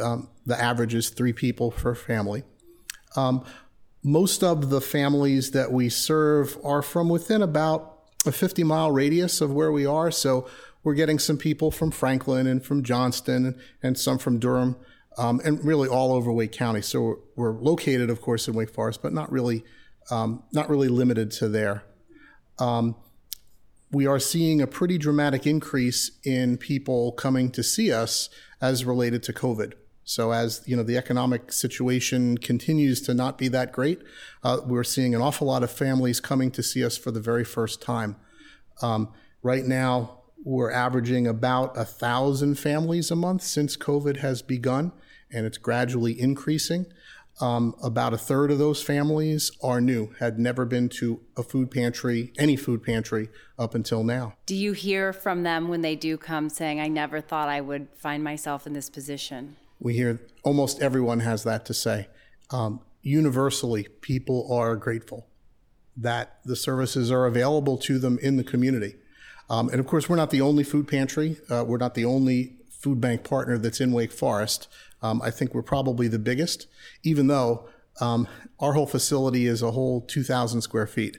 Um, 0.00 0.28
the 0.46 0.58
average 0.58 0.94
is 0.94 1.10
three 1.10 1.32
people 1.32 1.72
per 1.72 1.94
family. 1.94 2.44
Um, 3.16 3.44
most 4.02 4.42
of 4.42 4.70
the 4.70 4.80
families 4.80 5.50
that 5.50 5.72
we 5.72 5.88
serve 5.88 6.56
are 6.64 6.82
from 6.82 7.08
within 7.08 7.42
about 7.42 7.98
a 8.24 8.32
50 8.32 8.62
mile 8.64 8.90
radius 8.90 9.40
of 9.40 9.52
where 9.52 9.72
we 9.72 9.84
are. 9.84 10.10
So 10.10 10.48
we're 10.84 10.94
getting 10.94 11.18
some 11.18 11.36
people 11.36 11.70
from 11.70 11.90
Franklin 11.90 12.46
and 12.46 12.64
from 12.64 12.82
Johnston 12.82 13.58
and 13.82 13.98
some 13.98 14.18
from 14.18 14.38
Durham 14.38 14.76
um, 15.18 15.40
and 15.44 15.64
really 15.64 15.88
all 15.88 16.12
over 16.12 16.32
Wake 16.32 16.52
County. 16.52 16.82
So 16.82 17.20
we're, 17.36 17.52
located, 17.52 18.10
of 18.10 18.20
course, 18.20 18.48
in 18.48 18.54
Wake 18.54 18.70
Forest, 18.70 19.02
but 19.02 19.12
not 19.12 19.30
really, 19.30 19.64
um, 20.10 20.42
not 20.52 20.68
really 20.68 20.88
limited 20.88 21.30
to 21.32 21.48
there. 21.48 21.84
Um, 22.58 22.96
we 23.90 24.06
are 24.06 24.18
seeing 24.18 24.62
a 24.62 24.66
pretty 24.66 24.96
dramatic 24.96 25.46
increase 25.46 26.10
in 26.24 26.56
people 26.56 27.12
coming 27.12 27.50
to 27.50 27.62
see 27.62 27.92
us 27.92 28.30
as 28.60 28.84
related 28.84 29.22
to 29.24 29.32
COVID. 29.32 29.74
So 30.04 30.32
as 30.32 30.62
you 30.66 30.76
know, 30.76 30.82
the 30.82 30.96
economic 30.96 31.52
situation 31.52 32.38
continues 32.38 33.00
to 33.02 33.14
not 33.14 33.38
be 33.38 33.48
that 33.48 33.70
great. 33.72 34.02
Uh, 34.42 34.60
we're 34.64 34.84
seeing 34.84 35.14
an 35.14 35.20
awful 35.20 35.46
lot 35.46 35.62
of 35.62 35.70
families 35.70 36.20
coming 36.20 36.50
to 36.52 36.62
see 36.62 36.84
us 36.84 36.96
for 36.96 37.10
the 37.10 37.20
very 37.20 37.44
first 37.44 37.80
time. 37.82 38.16
Um, 38.80 39.12
right 39.42 39.64
now, 39.64 40.21
we're 40.44 40.70
averaging 40.70 41.26
about 41.26 41.76
a 41.76 41.84
thousand 41.84 42.58
families 42.58 43.10
a 43.10 43.16
month 43.16 43.42
since 43.42 43.76
COVID 43.76 44.18
has 44.18 44.42
begun 44.42 44.92
and 45.30 45.46
it's 45.46 45.58
gradually 45.58 46.18
increasing. 46.20 46.86
Um, 47.40 47.74
about 47.82 48.12
a 48.12 48.18
third 48.18 48.50
of 48.50 48.58
those 48.58 48.82
families 48.82 49.50
are 49.62 49.80
new, 49.80 50.12
had 50.20 50.38
never 50.38 50.66
been 50.66 50.90
to 50.90 51.22
a 51.36 51.42
food 51.42 51.70
pantry, 51.70 52.32
any 52.38 52.56
food 52.56 52.82
pantry 52.82 53.30
up 53.58 53.74
until 53.74 54.04
now. 54.04 54.34
Do 54.44 54.54
you 54.54 54.72
hear 54.72 55.12
from 55.14 55.42
them 55.42 55.68
when 55.68 55.80
they 55.80 55.96
do 55.96 56.18
come 56.18 56.50
saying, 56.50 56.78
I 56.78 56.88
never 56.88 57.20
thought 57.20 57.48
I 57.48 57.62
would 57.62 57.88
find 57.96 58.22
myself 58.22 58.66
in 58.66 58.74
this 58.74 58.90
position? 58.90 59.56
We 59.80 59.94
hear 59.94 60.20
almost 60.44 60.82
everyone 60.82 61.20
has 61.20 61.42
that 61.44 61.64
to 61.66 61.74
say. 61.74 62.08
Um, 62.50 62.80
universally, 63.00 63.88
people 64.02 64.52
are 64.52 64.76
grateful 64.76 65.26
that 65.96 66.38
the 66.44 66.56
services 66.56 67.10
are 67.10 67.26
available 67.26 67.78
to 67.78 67.98
them 67.98 68.18
in 68.20 68.36
the 68.36 68.44
community. 68.44 68.96
Um, 69.52 69.68
and 69.68 69.78
of 69.78 69.86
course, 69.86 70.08
we're 70.08 70.16
not 70.16 70.30
the 70.30 70.40
only 70.40 70.64
food 70.64 70.88
pantry. 70.88 71.36
Uh, 71.50 71.62
we're 71.66 71.76
not 71.76 71.94
the 71.94 72.06
only 72.06 72.56
food 72.70 73.00
bank 73.02 73.22
partner 73.22 73.58
that's 73.58 73.80
in 73.80 73.92
Wake 73.92 74.10
Forest. 74.10 74.66
Um, 75.02 75.20
I 75.20 75.30
think 75.30 75.54
we're 75.54 75.62
probably 75.62 76.08
the 76.08 76.18
biggest, 76.18 76.66
even 77.02 77.26
though 77.26 77.68
um, 78.00 78.26
our 78.58 78.72
whole 78.72 78.86
facility 78.86 79.46
is 79.46 79.60
a 79.60 79.72
whole 79.72 80.00
2,000 80.00 80.62
square 80.62 80.86
feet. 80.86 81.18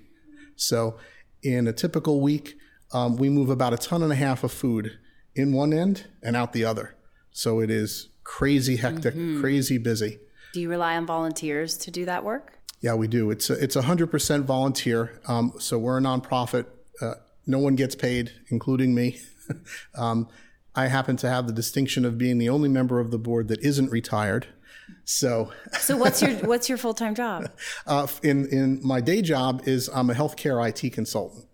So 0.55 0.97
in 1.43 1.67
a 1.67 1.73
typical 1.73 2.21
week, 2.21 2.55
um, 2.91 3.17
we 3.17 3.29
move 3.29 3.49
about 3.49 3.71
a 3.71 3.77
ton 3.77 4.01
and 4.01 4.11
a 4.11 4.15
half 4.15 4.43
of 4.43 4.51
food 4.51 4.97
in 5.35 5.53
one 5.53 5.71
end 5.71 6.07
and 6.23 6.35
out 6.35 6.53
the 6.53 6.65
other. 6.65 6.95
So 7.31 7.59
it 7.59 7.69
is 7.69 8.09
crazy 8.23 8.77
hectic, 8.77 9.13
mm-hmm. 9.13 9.41
crazy 9.41 9.77
busy. 9.77 10.19
Do 10.53 10.61
you 10.61 10.69
rely 10.69 10.97
on 10.97 11.05
volunteers 11.05 11.77
to 11.79 11.91
do 11.91 12.05
that 12.05 12.23
work? 12.23 12.59
Yeah, 12.81 12.95
we 12.95 13.07
do. 13.07 13.29
It's 13.29 13.49
a, 13.49 13.53
it's 13.53 13.75
100% 13.75 14.43
volunteer. 14.43 15.21
Um, 15.27 15.53
so 15.59 15.77
we're 15.77 15.99
a 15.99 16.01
nonprofit. 16.01 16.65
Uh, 16.99 17.13
no 17.45 17.59
one 17.59 17.75
gets 17.75 17.95
paid, 17.95 18.31
including 18.49 18.95
me. 18.95 19.19
um, 19.95 20.27
I 20.75 20.87
happen 20.87 21.17
to 21.17 21.29
have 21.29 21.47
the 21.47 21.53
distinction 21.53 22.05
of 22.05 22.17
being 22.17 22.37
the 22.37 22.49
only 22.49 22.69
member 22.69 22.99
of 22.99 23.11
the 23.11 23.19
board 23.19 23.47
that 23.49 23.59
isn't 23.61 23.91
retired. 23.91 24.47
So, 25.05 25.51
so 25.79 25.97
what's 25.97 26.21
your 26.21 26.31
what's 26.37 26.69
your 26.69 26.77
full 26.77 26.93
time 26.93 27.15
job? 27.15 27.49
Uh, 27.85 28.07
in 28.21 28.47
in 28.47 28.79
my 28.83 29.01
day 29.01 29.21
job 29.21 29.61
is 29.65 29.89
I'm 29.93 30.09
a 30.09 30.13
healthcare 30.13 30.65
IT 30.67 30.93
consultant, 30.93 31.45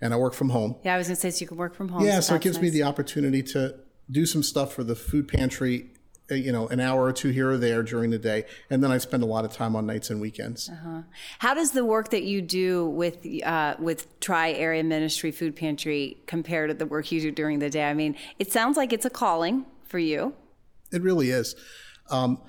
and 0.00 0.12
I 0.12 0.16
work 0.16 0.34
from 0.34 0.50
home. 0.50 0.76
Yeah, 0.84 0.94
I 0.94 0.98
was 0.98 1.06
going 1.08 1.16
to 1.16 1.20
say 1.20 1.30
so 1.30 1.40
you 1.40 1.46
can 1.46 1.56
work 1.56 1.74
from 1.74 1.88
home. 1.88 2.04
Yeah, 2.04 2.20
so, 2.20 2.28
so 2.28 2.34
it 2.34 2.42
gives 2.42 2.56
nice. 2.58 2.64
me 2.64 2.70
the 2.70 2.82
opportunity 2.82 3.42
to 3.44 3.74
do 4.10 4.26
some 4.26 4.42
stuff 4.42 4.72
for 4.72 4.84
the 4.84 4.94
food 4.94 5.28
pantry 5.28 5.90
you 6.30 6.52
know, 6.52 6.68
an 6.68 6.80
hour 6.80 7.04
or 7.04 7.12
two 7.12 7.30
here 7.30 7.50
or 7.50 7.56
there 7.56 7.82
during 7.82 8.10
the 8.10 8.18
day, 8.18 8.44
and 8.70 8.82
then 8.82 8.90
I 8.90 8.98
spend 8.98 9.22
a 9.22 9.26
lot 9.26 9.44
of 9.44 9.52
time 9.52 9.74
on 9.74 9.86
nights 9.86 10.10
and 10.10 10.20
weekends. 10.20 10.68
Uh-huh. 10.68 11.02
How 11.38 11.54
does 11.54 11.70
the 11.70 11.84
work 11.84 12.10
that 12.10 12.24
you 12.24 12.42
do 12.42 12.86
with 12.86 13.26
uh, 13.44 13.76
with 13.78 14.20
Tri 14.20 14.52
Area 14.52 14.84
Ministry 14.84 15.30
Food 15.30 15.56
Pantry 15.56 16.18
compare 16.26 16.66
to 16.66 16.74
the 16.74 16.86
work 16.86 17.10
you 17.10 17.20
do 17.20 17.30
during 17.30 17.58
the 17.58 17.70
day? 17.70 17.84
I 17.84 17.94
mean, 17.94 18.16
it 18.38 18.52
sounds 18.52 18.76
like 18.76 18.92
it's 18.92 19.06
a 19.06 19.10
calling 19.10 19.64
for 19.84 19.98
you. 19.98 20.34
It 20.92 21.02
really 21.02 21.30
is. 21.30 21.54
Um, 22.10 22.40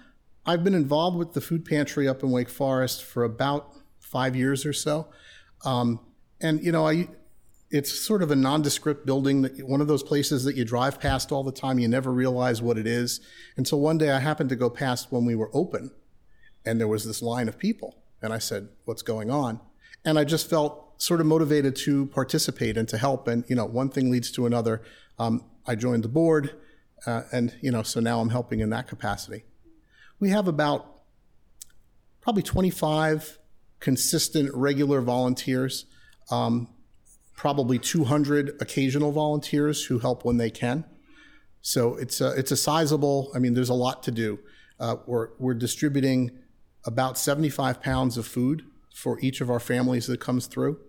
I've 0.46 0.64
been 0.64 0.76
involved 0.76 1.18
with 1.18 1.34
the 1.34 1.42
food 1.42 1.66
pantry 1.66 2.08
up 2.08 2.24
in 2.24 2.32
Wake 2.32 2.50
Forest 2.50 3.04
for 3.04 3.24
about 3.24 3.74
five 4.00 4.36
years 4.36 4.66
or 4.66 4.74
so, 4.74 5.08
um, 5.64 6.00
and 6.42 6.64
you 6.64 6.72
know, 6.72 6.88
I 6.88 7.08
it's 7.72 7.92
sort 7.92 8.24
of 8.24 8.32
a 8.32 8.36
nondescript 8.36 9.06
building 9.06 9.44
that 9.44 9.68
one 9.68 9.82
of 9.82 9.88
those 9.88 10.02
places 10.02 10.44
that 10.44 10.56
you 10.56 10.66
drive 10.66 11.00
past 11.00 11.32
all 11.32 11.44
the 11.44 11.52
time 11.52 11.78
you 11.78 11.88
never 11.88 12.12
realize 12.12 12.62
what 12.62 12.78
it 12.78 12.88
is. 12.88 13.22
Until 13.58 13.80
one 13.80 13.98
day 13.98 14.12
i 14.12 14.20
happened 14.20 14.50
to 14.50 14.56
go 14.56 14.70
past 14.70 15.12
when 15.12 15.26
we 15.26 15.36
were 15.36 15.52
open 15.54 15.92
and 16.66 16.80
there 16.80 16.88
was 16.88 17.06
this 17.06 17.22
line 17.22 17.48
of 17.48 17.58
people 17.58 17.98
and 18.22 18.34
i 18.34 18.40
said 18.40 18.70
what's 18.86 19.02
going 19.02 19.30
on? 19.30 19.60
And 20.04 20.18
i 20.18 20.24
just 20.24 20.50
felt 20.50 21.02
sort 21.02 21.22
of 21.22 21.28
motivated 21.28 21.76
to 21.76 22.08
participate 22.08 22.76
and 22.76 22.88
to 22.90 22.98
help 22.98 23.28
and 23.28 23.46
you 23.48 23.56
know 23.56 23.66
one 23.66 23.90
thing 23.90 24.10
leads 24.12 24.32
to 24.32 24.46
another. 24.46 24.82
Um, 25.20 25.44
i 25.68 25.76
joined 25.76 26.04
the 26.04 26.10
board 26.10 26.56
uh, 27.06 27.24
and 27.32 27.56
you 27.62 27.72
know 27.72 27.84
so 27.84 28.00
now 28.00 28.20
i'm 28.20 28.30
helping 28.30 28.62
in 28.62 28.70
that 28.72 28.88
capacity. 28.88 29.44
We 30.20 30.30
have 30.32 30.48
about 30.48 31.02
probably 32.22 32.44
25 32.44 33.38
consistent 33.80 34.54
regular 34.54 35.02
volunteers. 35.02 35.86
Um, 36.30 36.68
probably 37.40 37.80
200 37.80 38.58
occasional 38.60 39.14
volunteers 39.14 39.86
who 39.86 40.00
help 40.00 40.26
when 40.26 40.36
they 40.36 40.50
can. 40.50 40.84
So 41.62 41.96
it's 41.96 42.20
a, 42.20 42.34
it's 42.34 42.52
a 42.52 42.58
sizable, 42.58 43.32
I 43.34 43.40
mean, 43.40 43.54
there's 43.54 43.70
a 43.70 43.74
lot 43.74 44.04
to 44.04 44.12
do. 44.12 44.40
Uh, 44.78 44.98
we're, 45.08 45.30
we're 45.40 45.54
distributing 45.54 46.32
about 46.86 47.18
75 47.18 47.82
pounds 47.82 48.18
of 48.18 48.28
food 48.28 48.64
for 48.94 49.18
each 49.22 49.40
of 49.40 49.50
our 49.50 49.62
families 49.62 50.06
that 50.08 50.20
comes 50.20 50.48
through. 50.48 50.82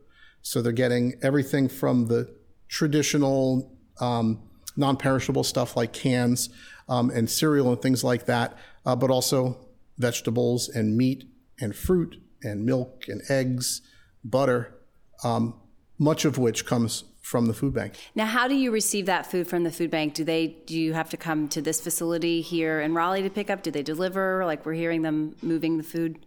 So 0.43 0.61
they're 0.61 0.73
getting 0.73 1.15
everything 1.23 1.69
from 1.69 2.07
the 2.07 2.35
traditional 2.67 3.73
um, 4.01 4.43
non 4.77 4.97
perishable 4.97 5.45
stuff 5.45 5.77
like 5.77 5.93
cans 5.93 6.49
um, 6.89 7.11
and 7.11 7.31
cereal 7.31 7.71
and 7.71 7.81
things 7.81 8.03
like 8.03 8.27
that, 8.27 8.59
uh, 8.85 8.97
but 8.97 9.09
also 9.09 9.69
vegetables 9.99 10.69
and 10.69 10.97
meat 10.97 11.31
and 11.61 11.77
fruit 11.77 12.17
and 12.43 12.65
milk 12.65 13.05
and 13.07 13.23
eggs, 13.29 13.83
butter. 14.25 14.75
Um, 15.23 15.55
much 16.01 16.25
of 16.25 16.39
which 16.39 16.65
comes 16.65 17.05
from 17.21 17.47
the 17.47 17.53
food 17.53 17.75
bank. 17.75 17.95
Now, 18.15 18.25
how 18.25 18.49
do 18.49 18.55
you 18.55 18.73
receive 18.73 19.07
that 19.07 19.31
food 19.31 19.47
from 19.47 19.63
the 19.63 19.71
food 19.71 19.91
bank? 19.91 20.15
Do 20.15 20.25
they 20.25 20.57
do 20.67 20.77
you 20.77 20.95
have 20.95 21.11
to 21.11 21.17
come 21.17 21.49
to 21.51 21.61
this 21.61 21.81
facility 21.81 22.41
here 22.41 22.81
in 22.81 22.95
Raleigh 22.95 23.23
to 23.23 23.31
pick 23.31 23.51
up? 23.51 23.63
Do 23.63 23.71
they 23.71 23.83
deliver? 23.83 24.45
Like 24.47 24.65
we're 24.67 24.73
hearing 24.73 25.03
them 25.03 25.37
moving 25.43 25.77
the 25.77 25.85
food. 25.85 26.19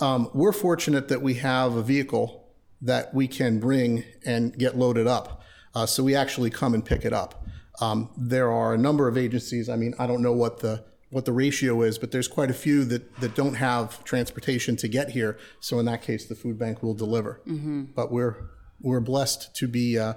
Um, 0.00 0.30
we're 0.32 0.52
fortunate 0.52 1.08
that 1.08 1.20
we 1.20 1.34
have 1.34 1.74
a 1.74 1.82
vehicle 1.82 2.46
that 2.80 3.12
we 3.12 3.26
can 3.26 3.58
bring 3.58 4.04
and 4.24 4.56
get 4.56 4.78
loaded 4.78 5.08
up. 5.08 5.42
Uh, 5.74 5.84
so 5.84 6.04
we 6.04 6.14
actually 6.14 6.50
come 6.50 6.72
and 6.72 6.84
pick 6.84 7.04
it 7.04 7.12
up. 7.12 7.44
Um, 7.80 8.10
there 8.16 8.52
are 8.52 8.74
a 8.74 8.78
number 8.78 9.08
of 9.08 9.18
agencies. 9.18 9.68
I 9.68 9.74
mean, 9.74 9.94
I 9.98 10.06
don't 10.06 10.22
know 10.22 10.32
what 10.32 10.60
the 10.60 10.84
what 11.10 11.24
the 11.24 11.32
ratio 11.32 11.82
is, 11.82 11.98
but 11.98 12.12
there's 12.12 12.28
quite 12.28 12.50
a 12.50 12.54
few 12.54 12.84
that, 12.84 13.20
that 13.20 13.34
don't 13.34 13.54
have 13.54 14.04
transportation 14.04 14.76
to 14.76 14.86
get 14.86 15.10
here. 15.10 15.38
So 15.58 15.78
in 15.78 15.86
that 15.86 16.02
case, 16.02 16.26
the 16.26 16.34
food 16.34 16.58
bank 16.58 16.82
will 16.82 16.94
deliver. 16.94 17.40
Mm-hmm. 17.46 17.84
But 17.96 18.12
we're 18.12 18.36
we're 18.80 19.00
blessed 19.00 19.54
to 19.56 19.68
be 19.68 19.98
uh, 19.98 20.14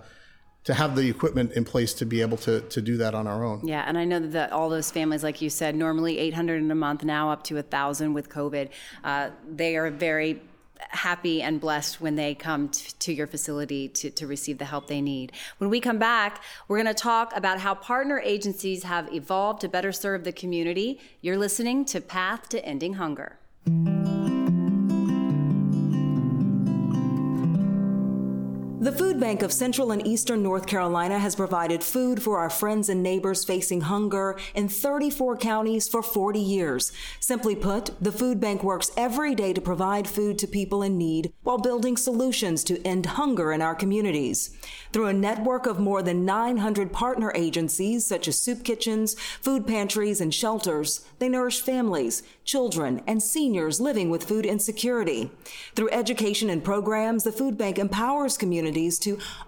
to 0.63 0.73
have 0.73 0.95
the 0.95 1.09
equipment 1.09 1.53
in 1.53 1.65
place 1.65 1.93
to 1.95 2.05
be 2.05 2.21
able 2.21 2.37
to 2.37 2.61
to 2.61 2.81
do 2.81 2.97
that 2.97 3.15
on 3.15 3.27
our 3.27 3.43
own. 3.43 3.65
Yeah, 3.65 3.83
and 3.85 3.97
I 3.97 4.05
know 4.05 4.19
that 4.19 4.51
all 4.51 4.69
those 4.69 4.91
families, 4.91 5.23
like 5.23 5.41
you 5.41 5.49
said, 5.49 5.75
normally 5.75 6.17
800 6.19 6.61
in 6.61 6.71
a 6.71 6.75
month, 6.75 7.03
now 7.03 7.31
up 7.31 7.43
to 7.45 7.57
a 7.57 7.63
thousand 7.63 8.13
with 8.13 8.29
COVID. 8.29 8.69
Uh, 9.03 9.29
they 9.49 9.75
are 9.75 9.89
very 9.89 10.41
happy 10.89 11.41
and 11.41 11.59
blessed 11.59 12.01
when 12.01 12.15
they 12.15 12.33
come 12.35 12.69
t- 12.69 12.91
to 12.99 13.13
your 13.13 13.27
facility 13.27 13.87
to, 13.87 14.09
to 14.09 14.27
receive 14.27 14.57
the 14.57 14.65
help 14.65 14.87
they 14.87 15.01
need. 15.01 15.31
When 15.57 15.69
we 15.69 15.79
come 15.79 15.99
back, 15.99 16.43
we're 16.67 16.77
going 16.77 16.93
to 16.93 16.93
talk 16.93 17.35
about 17.35 17.59
how 17.59 17.75
partner 17.75 18.19
agencies 18.19 18.83
have 18.83 19.13
evolved 19.13 19.61
to 19.61 19.69
better 19.69 19.91
serve 19.91 20.23
the 20.23 20.31
community. 20.31 20.99
You're 21.21 21.37
listening 21.37 21.85
to 21.85 22.01
Path 22.01 22.49
to 22.49 22.65
Ending 22.65 22.95
Hunger. 22.95 23.37
Bank 29.21 29.43
of 29.43 29.53
Central 29.53 29.91
and 29.91 30.05
Eastern 30.05 30.41
North 30.41 30.65
Carolina 30.65 31.19
has 31.19 31.35
provided 31.35 31.83
food 31.83 32.23
for 32.23 32.39
our 32.39 32.49
friends 32.49 32.89
and 32.89 33.03
neighbors 33.03 33.45
facing 33.45 33.81
hunger 33.81 34.35
in 34.55 34.67
34 34.67 35.37
counties 35.37 35.87
for 35.87 36.01
40 36.01 36.39
years. 36.39 36.91
Simply 37.19 37.55
put, 37.55 37.91
the 38.03 38.11
Food 38.11 38.39
Bank 38.39 38.63
works 38.63 38.89
every 38.97 39.35
day 39.35 39.53
to 39.53 39.61
provide 39.61 40.07
food 40.07 40.39
to 40.39 40.47
people 40.47 40.81
in 40.81 40.97
need 40.97 41.31
while 41.43 41.59
building 41.59 41.97
solutions 41.97 42.63
to 42.63 42.81
end 42.85 43.05
hunger 43.05 43.51
in 43.51 43.61
our 43.61 43.75
communities. 43.75 44.57
Through 44.91 45.05
a 45.05 45.13
network 45.13 45.67
of 45.67 45.79
more 45.79 46.01
than 46.01 46.25
900 46.25 46.91
partner 46.91 47.31
agencies 47.35 48.07
such 48.07 48.27
as 48.27 48.41
soup 48.41 48.63
kitchens, 48.63 49.13
food 49.39 49.67
pantries, 49.67 50.19
and 50.19 50.33
shelters, 50.33 51.05
they 51.19 51.29
nourish 51.29 51.61
families, 51.61 52.23
children, 52.43 53.03
and 53.05 53.21
seniors 53.21 53.79
living 53.79 54.09
with 54.09 54.23
food 54.23 54.47
insecurity. 54.47 55.29
Through 55.75 55.91
education 55.91 56.49
and 56.49 56.63
programs, 56.63 57.23
the 57.23 57.31
Food 57.31 57.55
Bank 57.55 57.77
empowers 57.77 58.35
communities 58.35 58.71
communities 58.71 58.99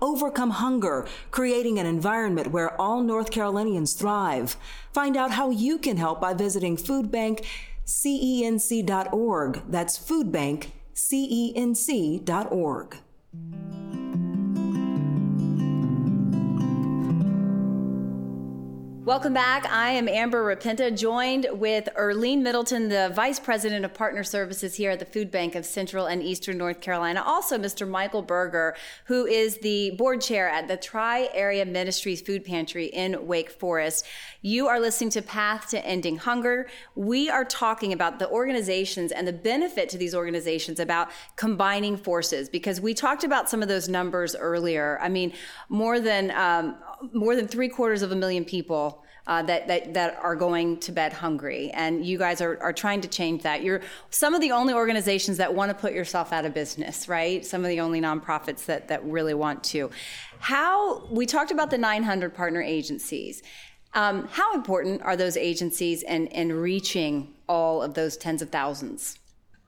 overcome 0.02 0.52
hunger, 0.52 1.06
creating 1.32 1.80
an 1.80 1.86
environment 1.86 2.52
where 2.52 2.80
all 2.80 3.02
North 3.02 3.32
Carolinians 3.32 3.94
thrive. 3.94 4.56
Find 4.92 5.18
out 5.18 5.32
how 5.32 5.50
you 5.50 5.78
can 5.78 5.98
help 5.98 6.22
by 6.22 6.34
visiting 6.34 6.78
foodbankcenc.org. 6.78 9.62
That's 9.70 10.00
foodbankcenc.org. 10.00 12.98
Welcome 19.06 19.34
back. 19.34 19.70
I 19.70 19.90
am 19.90 20.08
Amber 20.08 20.46
Rupinta, 20.46 20.98
joined 20.98 21.46
with 21.52 21.90
Earline 22.00 22.42
Middleton, 22.42 22.88
the 22.88 23.12
Vice 23.14 23.38
President 23.38 23.84
of 23.84 23.94
Partner 23.94 24.24
Services 24.24 24.76
here 24.76 24.92
at 24.92 25.00
the 25.00 25.06
Food 25.06 25.30
Bank 25.30 25.56
of 25.56 25.66
Central 25.66 26.06
and 26.06 26.24
Eastern 26.24 26.58
North 26.58 26.80
Carolina. 26.80 27.22
Also, 27.22 27.58
Mr. 27.58 27.86
Michael 27.86 28.22
Berger, 28.22 28.78
who 29.08 29.26
is 29.26 29.58
the 29.58 29.92
board 29.98 30.22
chair 30.22 30.48
at 30.48 30.70
the 30.70 30.78
Tri 30.78 31.28
Area 31.34 31.66
Ministries 31.66 32.22
Food 32.22 32.46
Pantry 32.46 32.86
in 32.86 33.28
Wake 33.28 33.52
Forest. 33.52 34.06
You 34.42 34.68
are 34.68 34.80
listening 34.80 35.10
to 35.12 35.22
Path 35.22 35.68
to 35.72 35.86
Ending 35.86 36.16
Hunger. 36.16 36.70
We 36.96 37.30
are 37.30 37.44
talking 37.44 37.92
about 37.92 38.20
the 38.20 38.30
organizations 38.30 39.12
and 39.12 39.28
the 39.28 39.34
benefit 39.34 39.90
to 39.90 39.98
these 39.98 40.16
organizations 40.16 40.80
about 40.80 41.10
combining 41.36 41.98
forces 41.98 42.48
because 42.48 42.80
we 42.80 42.94
talked 42.94 43.26
about 43.26 43.50
some 43.50 43.62
of 43.62 43.68
those 43.68 43.90
numbers 43.90 44.34
earlier. 44.34 44.98
I 45.02 45.10
mean, 45.10 45.34
more 45.68 46.00
than 46.00 46.32
um, 46.32 46.78
more 47.12 47.36
than 47.36 47.48
three 47.48 47.70
quarters 47.70 48.02
of 48.02 48.12
a 48.12 48.16
million 48.16 48.46
people 48.46 49.04
uh, 49.26 49.42
that, 49.44 49.68
that 49.68 49.94
that 49.94 50.18
are 50.22 50.36
going 50.36 50.78
to 50.80 50.92
bed 50.92 51.14
hungry, 51.14 51.72
and 51.74 52.06
you 52.06 52.18
guys 52.18 52.42
are, 52.42 52.62
are 52.62 52.74
trying 52.74 53.00
to 53.02 53.08
change 53.08 53.42
that. 53.44 53.64
You're 53.64 53.82
some 54.10 54.34
of 54.34 54.42
the 54.42 54.52
only 54.52 54.74
organizations 54.74 55.38
that 55.38 55.54
want 55.54 55.70
to 55.70 55.76
put 55.76 55.94
yourself 55.94 56.34
out 56.34 56.46
of 56.46 56.54
business, 56.54 57.08
right? 57.08 57.46
Some 57.46 57.64
of 57.64 57.70
the 57.70 57.80
only 57.80 58.02
nonprofits 58.02 58.66
that 58.66 58.90
that 58.90 59.04
really 59.06 59.34
want 59.34 59.64
to. 59.66 59.90
How 60.40 61.06
we 61.08 61.26
talked 61.26 61.52
about 61.52 61.70
the 61.70 61.78
900 61.78 62.34
partner 62.34 62.62
agencies. 62.62 63.42
Um, 63.96 64.28
how 64.32 64.56
important 64.56 65.04
are 65.04 65.16
those 65.16 65.38
agencies 65.38 66.02
in, 66.02 66.26
in 66.28 66.52
reaching 66.52 67.36
all 67.48 67.84
of 67.84 67.94
those 67.94 68.18
tens 68.18 68.42
of 68.42 68.50
thousands? 68.50 69.20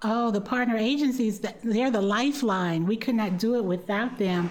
Oh, 0.01 0.31
the 0.31 0.41
partner 0.41 0.77
agencies, 0.77 1.39
they're 1.63 1.91
the 1.91 2.01
lifeline. 2.01 2.85
We 2.85 2.97
could 2.97 3.15
not 3.15 3.37
do 3.37 3.55
it 3.55 3.63
without 3.63 4.17
them. 4.17 4.49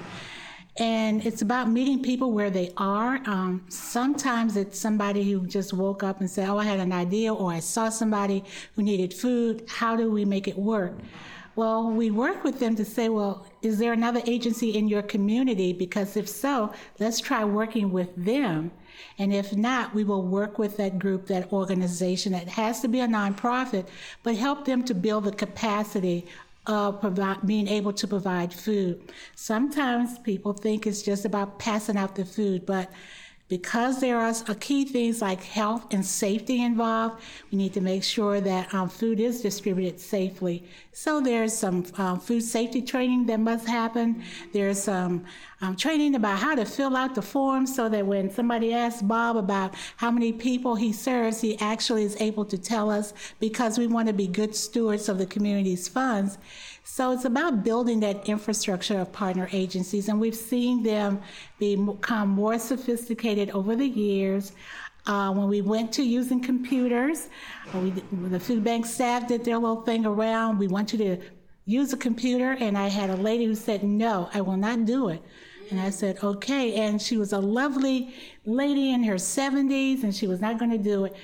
And 0.76 1.24
it's 1.24 1.40
about 1.40 1.70
meeting 1.70 2.02
people 2.02 2.32
where 2.32 2.50
they 2.50 2.72
are. 2.76 3.20
Um, 3.26 3.64
sometimes 3.68 4.56
it's 4.56 4.78
somebody 4.78 5.30
who 5.30 5.46
just 5.46 5.72
woke 5.72 6.02
up 6.02 6.20
and 6.20 6.28
said, 6.28 6.48
Oh, 6.48 6.58
I 6.58 6.64
had 6.64 6.80
an 6.80 6.92
idea, 6.92 7.32
or 7.32 7.52
I 7.52 7.60
saw 7.60 7.88
somebody 7.90 8.42
who 8.74 8.82
needed 8.82 9.14
food. 9.14 9.64
How 9.68 9.94
do 9.94 10.10
we 10.10 10.24
make 10.24 10.48
it 10.48 10.58
work? 10.58 10.94
Well, 11.56 11.90
we 11.90 12.10
work 12.10 12.42
with 12.42 12.58
them 12.58 12.74
to 12.74 12.84
say, 12.84 13.08
Well, 13.08 13.46
is 13.62 13.78
there 13.78 13.92
another 13.92 14.20
agency 14.26 14.70
in 14.70 14.88
your 14.88 15.02
community? 15.02 15.72
Because 15.72 16.16
if 16.16 16.28
so, 16.28 16.72
let's 16.98 17.20
try 17.20 17.44
working 17.44 17.92
with 17.92 18.10
them. 18.16 18.72
And 19.18 19.32
if 19.32 19.54
not, 19.54 19.94
we 19.94 20.02
will 20.02 20.22
work 20.22 20.58
with 20.58 20.76
that 20.78 20.98
group, 20.98 21.26
that 21.26 21.52
organization. 21.52 22.34
It 22.34 22.48
has 22.48 22.80
to 22.80 22.88
be 22.88 23.00
a 23.00 23.06
nonprofit, 23.06 23.86
but 24.24 24.34
help 24.34 24.64
them 24.64 24.84
to 24.84 24.94
build 24.94 25.24
the 25.24 25.32
capacity 25.32 26.26
uh, 26.66 26.92
provide, 26.92 27.46
being 27.46 27.68
able 27.68 27.92
to 27.92 28.06
provide 28.06 28.52
food. 28.52 29.12
Sometimes 29.36 30.18
people 30.20 30.52
think 30.52 30.86
it's 30.86 31.02
just 31.02 31.24
about 31.24 31.58
passing 31.58 31.96
out 31.96 32.14
the 32.14 32.24
food, 32.24 32.64
but 32.66 32.90
because 33.48 34.00
there 34.00 34.18
are 34.18 34.32
key 34.58 34.84
things 34.86 35.20
like 35.20 35.42
health 35.42 35.92
and 35.92 36.04
safety 36.04 36.62
involved, 36.62 37.22
we 37.52 37.58
need 37.58 37.74
to 37.74 37.80
make 37.80 38.02
sure 38.02 38.40
that 38.40 38.72
um, 38.72 38.88
food 38.88 39.20
is 39.20 39.42
distributed 39.42 40.00
safely. 40.00 40.64
So 40.92 41.20
there's 41.20 41.52
some 41.52 41.84
um, 41.98 42.20
food 42.20 42.42
safety 42.42 42.80
training 42.80 43.26
that 43.26 43.40
must 43.40 43.68
happen. 43.68 44.22
There's 44.52 44.82
some 44.82 45.24
um, 45.60 45.76
training 45.76 46.14
about 46.14 46.38
how 46.38 46.54
to 46.54 46.64
fill 46.64 46.96
out 46.96 47.14
the 47.14 47.22
form 47.22 47.66
so 47.66 47.88
that 47.90 48.06
when 48.06 48.30
somebody 48.30 48.72
asks 48.72 49.02
Bob 49.02 49.36
about 49.36 49.74
how 49.98 50.10
many 50.10 50.32
people 50.32 50.74
he 50.74 50.92
serves, 50.92 51.42
he 51.42 51.58
actually 51.60 52.04
is 52.04 52.16
able 52.20 52.46
to 52.46 52.56
tell 52.56 52.90
us 52.90 53.12
because 53.40 53.76
we 53.78 53.86
want 53.86 54.08
to 54.08 54.14
be 54.14 54.26
good 54.26 54.54
stewards 54.54 55.08
of 55.08 55.18
the 55.18 55.26
community's 55.26 55.86
funds. 55.86 56.38
So 56.86 57.12
it's 57.12 57.24
about 57.24 57.64
building 57.64 58.00
that 58.00 58.28
infrastructure 58.28 59.00
of 59.00 59.10
partner 59.10 59.48
agencies, 59.52 60.08
and 60.08 60.20
we've 60.20 60.36
seen 60.36 60.82
them 60.82 61.22
become 61.58 62.28
more 62.28 62.58
sophisticated 62.58 63.50
over 63.50 63.74
the 63.74 63.86
years. 63.86 64.52
Uh, 65.06 65.32
when 65.32 65.48
we 65.48 65.62
went 65.62 65.92
to 65.94 66.02
using 66.02 66.42
computers, 66.42 67.30
we, 67.74 67.90
the 68.28 68.38
food 68.38 68.62
bank 68.62 68.84
staff 68.84 69.26
did 69.26 69.46
their 69.46 69.56
little 69.56 69.80
thing 69.80 70.04
around. 70.04 70.58
We 70.58 70.68
wanted 70.68 70.98
to 70.98 71.18
use 71.64 71.94
a 71.94 71.96
computer, 71.96 72.52
and 72.60 72.76
I 72.76 72.88
had 72.88 73.08
a 73.08 73.16
lady 73.16 73.46
who 73.46 73.54
said, 73.54 73.82
No, 73.82 74.28
I 74.34 74.42
will 74.42 74.58
not 74.58 74.84
do 74.84 75.08
it. 75.08 75.22
And 75.70 75.80
I 75.80 75.88
said, 75.88 76.22
Okay. 76.22 76.74
And 76.74 77.00
she 77.00 77.16
was 77.16 77.32
a 77.32 77.38
lovely 77.38 78.14
lady 78.44 78.92
in 78.92 79.02
her 79.04 79.14
70s, 79.14 80.02
and 80.02 80.14
she 80.14 80.26
was 80.26 80.42
not 80.42 80.58
going 80.58 80.70
to 80.70 80.78
do 80.78 81.06
it. 81.06 81.16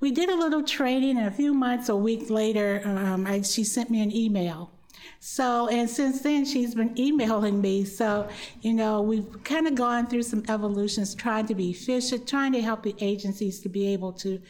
We 0.00 0.12
did 0.12 0.28
a 0.28 0.36
little 0.36 0.62
training, 0.62 1.16
and 1.16 1.26
a 1.26 1.30
few 1.30 1.54
months, 1.54 1.88
a 1.88 1.96
week 1.96 2.28
later, 2.28 2.82
um, 2.84 3.26
I, 3.26 3.40
she 3.40 3.64
sent 3.64 3.88
me 3.88 4.02
an 4.02 4.14
email 4.14 4.70
so, 5.18 5.68
and 5.68 5.88
since 5.88 6.20
then, 6.22 6.44
she's 6.44 6.74
been 6.74 6.98
emailing 6.98 7.60
me. 7.60 7.84
So, 7.84 8.28
you 8.62 8.72
know, 8.72 9.02
we've 9.02 9.44
kind 9.44 9.66
of 9.66 9.74
gone 9.74 10.06
through 10.06 10.22
some 10.22 10.44
evolutions, 10.48 11.14
trying 11.14 11.46
to 11.46 11.54
be 11.54 11.70
efficient, 11.70 12.26
trying 12.26 12.52
to 12.52 12.62
help 12.62 12.82
the 12.82 12.94
agencies 13.00 13.60
to 13.60 13.68
be 13.68 13.92
able 13.92 14.12
to 14.14 14.40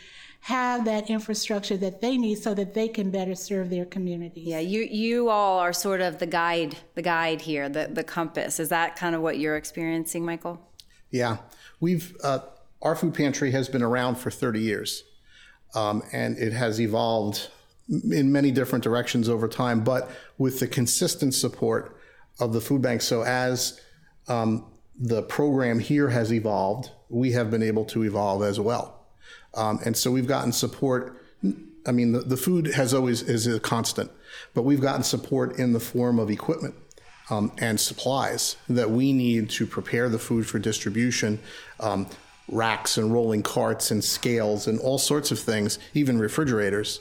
have 0.43 0.85
that 0.87 1.11
infrastructure 1.11 1.77
that 1.77 2.01
they 2.01 2.17
need 2.17 2.37
so 2.37 2.55
that 2.55 2.73
they 2.73 2.89
can 2.89 3.11
better 3.11 3.35
serve 3.35 3.69
their 3.69 3.85
communities. 3.85 4.47
Yeah, 4.47 4.61
you 4.61 4.83
you 4.83 5.29
all 5.29 5.59
are 5.59 5.73
sort 5.73 6.01
of 6.01 6.19
the 6.19 6.27
guide, 6.27 6.77
the 6.95 7.03
guide 7.03 7.43
here, 7.43 7.69
the 7.69 7.91
the 7.93 8.05
compass. 8.05 8.59
Is 8.59 8.71
that 8.71 8.97
kind 8.97 9.15
of 9.15 9.21
what 9.21 9.39
you're 9.39 9.57
experiencing, 9.57 10.25
Michael? 10.25 10.61
Yeah, 11.11 11.39
we've 11.79 12.17
uh, 12.23 12.41
our 12.81 12.97
food 12.97 13.15
pantry 13.15 13.51
has 13.51 13.69
been 13.69 13.83
around 13.83 14.17
for 14.17 14.31
30 14.31 14.61
years, 14.61 15.05
um, 15.75 16.03
and 16.13 16.39
it 16.39 16.53
has 16.53 16.81
evolved 16.81 17.49
in 17.91 18.31
many 18.31 18.51
different 18.51 18.85
directions 18.85 19.29
over 19.29 19.49
time, 19.49 19.83
but 19.83 20.11
with 20.39 20.61
the 20.61 20.69
consistent 20.69 21.35
support 21.35 21.97
of 22.39 22.53
the 22.53 22.61
food 22.61 22.83
bank. 22.83 23.03
So 23.03 23.23
as 23.23 23.81
um, 24.29 24.65
the 24.99 25.23
program 25.23 25.81
here 25.81 26.09
has 26.09 26.33
evolved, 26.33 26.91
we 27.09 27.33
have 27.33 27.51
been 27.51 27.63
able 27.63 27.85
to 27.87 28.05
evolve 28.05 28.43
as 28.43 28.61
well. 28.61 29.07
Um, 29.55 29.81
and 29.85 29.97
so 29.97 30.11
we've 30.11 30.29
gotten 30.29 30.53
support. 30.53 31.21
I 31.87 31.93
mean, 31.93 32.13
the, 32.13 32.21
the, 32.21 32.37
food 32.37 32.69
has 32.75 32.95
always 32.95 33.23
is 33.23 33.47
a 33.47 33.59
constant, 33.59 34.11
but 34.55 34.63
we've 34.63 34.81
gotten 34.81 35.03
support 35.03 35.59
in 35.59 35.73
the 35.73 35.81
form 35.81 36.19
of 36.21 36.31
equipment 36.31 36.75
um, 37.31 37.51
and 37.59 37.81
supplies 37.81 38.57
that 38.69 38.91
we 38.91 39.13
need 39.13 39.51
to 39.51 39.67
prepare 39.67 40.09
the 40.09 40.19
food 40.19 40.47
for 40.47 40.59
distribution. 40.59 41.41
Um, 41.81 42.07
racks 42.49 42.99
and 42.99 43.13
rolling 43.13 43.43
carts 43.43 43.91
and 43.91 44.03
scales 44.03 44.67
and 44.67 44.79
all 44.81 44.99
sorts 44.99 45.31
of 45.31 45.39
things, 45.39 45.79
even 45.95 46.19
refrigerators 46.19 47.01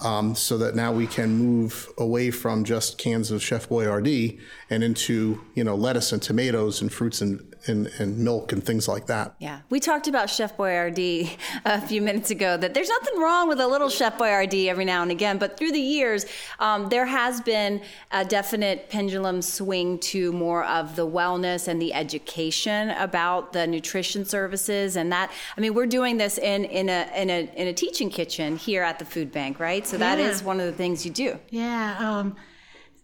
um, 0.00 0.34
so 0.34 0.56
that 0.58 0.74
now 0.74 0.92
we 0.92 1.06
can 1.06 1.36
move 1.36 1.88
away 1.98 2.30
from 2.30 2.64
just 2.64 2.98
cans 2.98 3.30
of 3.30 3.42
Chef 3.42 3.68
Boyardee 3.68 4.38
and 4.68 4.82
into 4.82 5.40
you 5.54 5.64
know 5.64 5.74
lettuce 5.74 6.12
and 6.12 6.22
tomatoes 6.22 6.80
and 6.80 6.92
fruits 6.92 7.20
and 7.20 7.49
and, 7.66 7.86
and 7.98 8.18
milk 8.18 8.52
and 8.52 8.64
things 8.64 8.88
like 8.88 9.06
that. 9.06 9.34
Yeah, 9.38 9.60
we 9.70 9.80
talked 9.80 10.08
about 10.08 10.30
Chef 10.30 10.56
Boyardee 10.56 11.36
a 11.64 11.80
few 11.80 12.02
minutes 12.02 12.30
ago. 12.30 12.56
That 12.56 12.74
there's 12.74 12.88
nothing 12.88 13.20
wrong 13.20 13.48
with 13.48 13.60
a 13.60 13.66
little 13.66 13.88
Chef 13.88 14.16
Boyardee 14.18 14.68
every 14.68 14.84
now 14.84 15.02
and 15.02 15.10
again, 15.10 15.38
but 15.38 15.56
through 15.56 15.72
the 15.72 15.80
years, 15.80 16.26
um, 16.58 16.88
there 16.88 17.06
has 17.06 17.40
been 17.40 17.82
a 18.10 18.24
definite 18.24 18.88
pendulum 18.90 19.42
swing 19.42 19.98
to 19.98 20.32
more 20.32 20.64
of 20.64 20.96
the 20.96 21.06
wellness 21.06 21.68
and 21.68 21.80
the 21.80 21.92
education 21.94 22.90
about 22.90 23.52
the 23.52 23.66
nutrition 23.66 24.24
services, 24.24 24.96
and 24.96 25.12
that. 25.12 25.30
I 25.56 25.60
mean, 25.60 25.74
we're 25.74 25.86
doing 25.86 26.16
this 26.16 26.38
in 26.38 26.64
in 26.64 26.88
a 26.88 27.10
in 27.14 27.30
a 27.30 27.50
in 27.56 27.66
a 27.68 27.72
teaching 27.72 28.10
kitchen 28.10 28.56
here 28.56 28.82
at 28.82 28.98
the 28.98 29.04
food 29.04 29.32
bank, 29.32 29.60
right? 29.60 29.86
So 29.86 29.98
that 29.98 30.18
yeah. 30.18 30.28
is 30.28 30.42
one 30.42 30.60
of 30.60 30.66
the 30.66 30.72
things 30.72 31.04
you 31.04 31.10
do. 31.10 31.38
Yeah. 31.50 31.96
Um, 31.98 32.36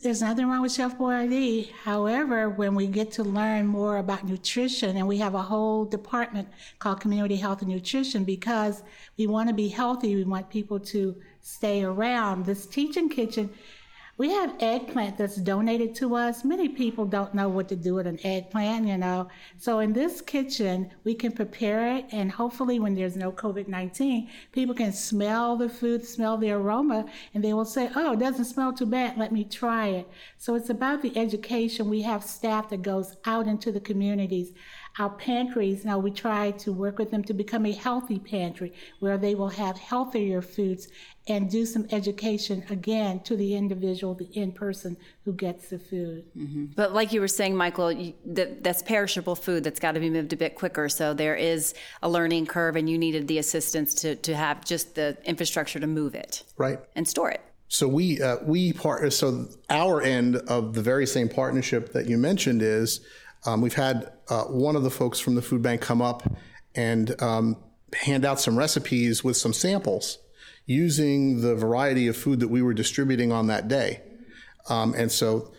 there's 0.07 0.23
nothing 0.23 0.47
wrong 0.47 0.63
with 0.63 0.73
Chef 0.73 0.97
Boyardee. 0.97 1.73
However, 1.83 2.49
when 2.49 2.77
we 2.77 2.87
get 2.87 3.11
to 3.13 3.25
learn 3.25 3.67
more 3.67 3.97
about 3.97 4.25
nutrition, 4.25 4.97
and 4.97 5.09
we 5.09 5.19
have 5.19 5.35
a 5.35 5.43
whole 5.43 5.85
department 5.85 6.47
called 6.79 7.01
Community 7.01 7.35
Health 7.35 7.61
and 7.63 7.73
Nutrition 7.73 8.23
because 8.23 8.85
we 9.19 9.27
want 9.27 9.49
to 9.49 9.55
be 9.55 9.67
healthy, 9.67 10.15
we 10.15 10.23
want 10.23 10.49
people 10.49 10.79
to 10.79 11.17
stay 11.41 11.83
around. 11.83 12.47
This 12.47 12.67
teaching 12.67 13.09
kitchen 13.09 13.51
we 14.19 14.31
have 14.31 14.55
eggplant 14.61 15.19
that's 15.19 15.37
donated 15.37 15.95
to 15.97 16.15
us. 16.15 16.45
Many 16.45 16.69
people 16.71 17.05
don't 17.05 17.35
know 17.35 17.49
what 17.49 17.69
to 17.69 17.77
do 17.77 17.95
with 17.95 18.07
an 18.07 18.19
eggplant, 18.25 18.87
you 18.87 18.97
know. 18.97 19.29
So 19.59 19.81
in 19.81 19.93
this 19.93 20.23
kitchen, 20.23 20.91
we 21.05 21.15
can 21.15 21.33
prepare 21.33 21.97
it, 21.97 22.07
and 22.13 22.33
hopefully, 22.33 22.81
when 22.81 22.95
there's 22.95 23.17
no 23.17 23.31
COVID 23.31 23.69
19, 23.69 24.31
people 24.53 24.75
can 24.75 24.93
smell 24.93 25.57
the 25.57 25.69
food, 25.69 26.05
smell 26.05 26.39
the 26.39 26.51
aroma, 26.51 27.05
and 27.35 27.45
they 27.45 27.53
will 27.53 27.67
say, 27.67 27.91
Oh, 27.95 28.13
it 28.13 28.19
doesn't 28.19 28.47
smell 28.47 28.73
too 28.73 28.87
bad. 28.87 29.19
Let 29.19 29.33
me 29.33 29.45
try 29.45 29.89
it. 29.89 30.09
So 30.39 30.55
it's 30.55 30.71
about 30.71 31.03
the 31.03 31.17
education. 31.17 31.91
We 31.91 32.03
have 32.03 32.25
staff 32.25 32.71
that 32.71 32.83
goes 32.83 33.17
out 33.27 33.47
into 33.47 33.71
the 33.71 33.81
communities 33.81 34.53
our 34.99 35.11
pantries, 35.11 35.85
now 35.85 35.99
we 35.99 36.11
try 36.11 36.53
to 36.53 36.73
work 36.73 36.99
with 36.99 37.11
them 37.11 37.23
to 37.25 37.35
become 37.35 37.67
a 37.67 37.73
healthy 37.73 38.19
pantry 38.19 38.73
where 39.01 39.19
they 39.19 39.35
will 39.35 39.51
have 39.51 39.77
healthier 39.79 40.41
foods 40.41 40.89
and 41.29 41.51
do 41.51 41.67
some 41.67 41.87
education 41.91 42.65
again 42.71 43.21
to 43.21 43.37
the 43.37 43.55
individual, 43.55 44.15
the 44.15 44.29
in 44.33 44.53
person 44.53 44.97
who 45.25 45.33
gets 45.33 45.69
the 45.69 45.79
food. 45.79 46.25
Mm-hmm. 46.37 46.67
But 46.77 46.95
like 46.95 47.13
you 47.13 47.21
were 47.21 47.29
saying, 47.29 47.57
Michael, 47.57 47.93
you, 47.93 48.15
that, 48.27 48.63
that's 48.63 48.83
perishable 48.83 49.35
food 49.35 49.65
that's 49.65 49.81
got 49.81 49.93
to 49.93 50.01
be 50.01 50.09
moved 50.09 50.33
a 50.33 50.37
bit 50.37 50.55
quicker. 50.55 50.89
So 50.89 51.13
there 51.13 51.35
is 51.35 51.75
a 52.03 52.09
learning 52.09 52.47
curve, 52.47 52.77
and 52.77 52.89
you 52.89 52.97
needed 52.97 53.29
the 53.29 53.39
assistance 53.39 53.95
to, 53.97 54.17
to 54.17 54.35
have 54.35 54.65
just 54.65 54.95
the 54.95 55.19
infrastructure 55.25 55.81
to 55.81 55.87
move 55.87 56.15
it, 56.15 56.45
right, 56.57 56.79
and 56.95 57.07
store 57.07 57.31
it. 57.31 57.43
So 57.69 57.89
we 57.89 58.23
uh, 58.23 58.37
we 58.45 58.73
part 58.73 59.13
so 59.13 59.49
our 59.69 60.01
end 60.01 60.37
of 60.37 60.75
the 60.75 60.83
very 60.83 61.07
same 61.07 61.29
partnership 61.29 61.93
that 61.93 62.07
you 62.07 62.17
mentioned 62.17 62.63
is 62.63 63.01
um, 63.47 63.61
we've 63.61 63.75
had 63.75 64.13
uh, 64.29 64.45
one 64.45 64.77
of 64.77 64.83
the 64.83 64.91
folks 64.91 65.21
from 65.21 65.35
the 65.35 65.43
food 65.43 65.63
bank 65.63 65.81
come 65.81 66.03
up 66.03 66.31
and 66.75 67.21
um, 67.23 67.57
hand 67.95 68.25
out 68.25 68.41
some 68.41 68.59
recipes 68.59 69.23
with 69.25 69.37
some 69.37 69.53
samples 69.53 70.19
using 70.67 71.41
the 71.41 71.55
variety 71.55 72.09
of 72.09 72.17
food 72.17 72.41
that 72.41 72.49
we 72.49 72.61
were 72.61 72.75
distributing 72.75 73.33
on 73.33 73.47
that 73.47 73.69
day. 73.69 74.03
Um, 74.69 74.95
and 74.95 75.11
so 75.11 75.53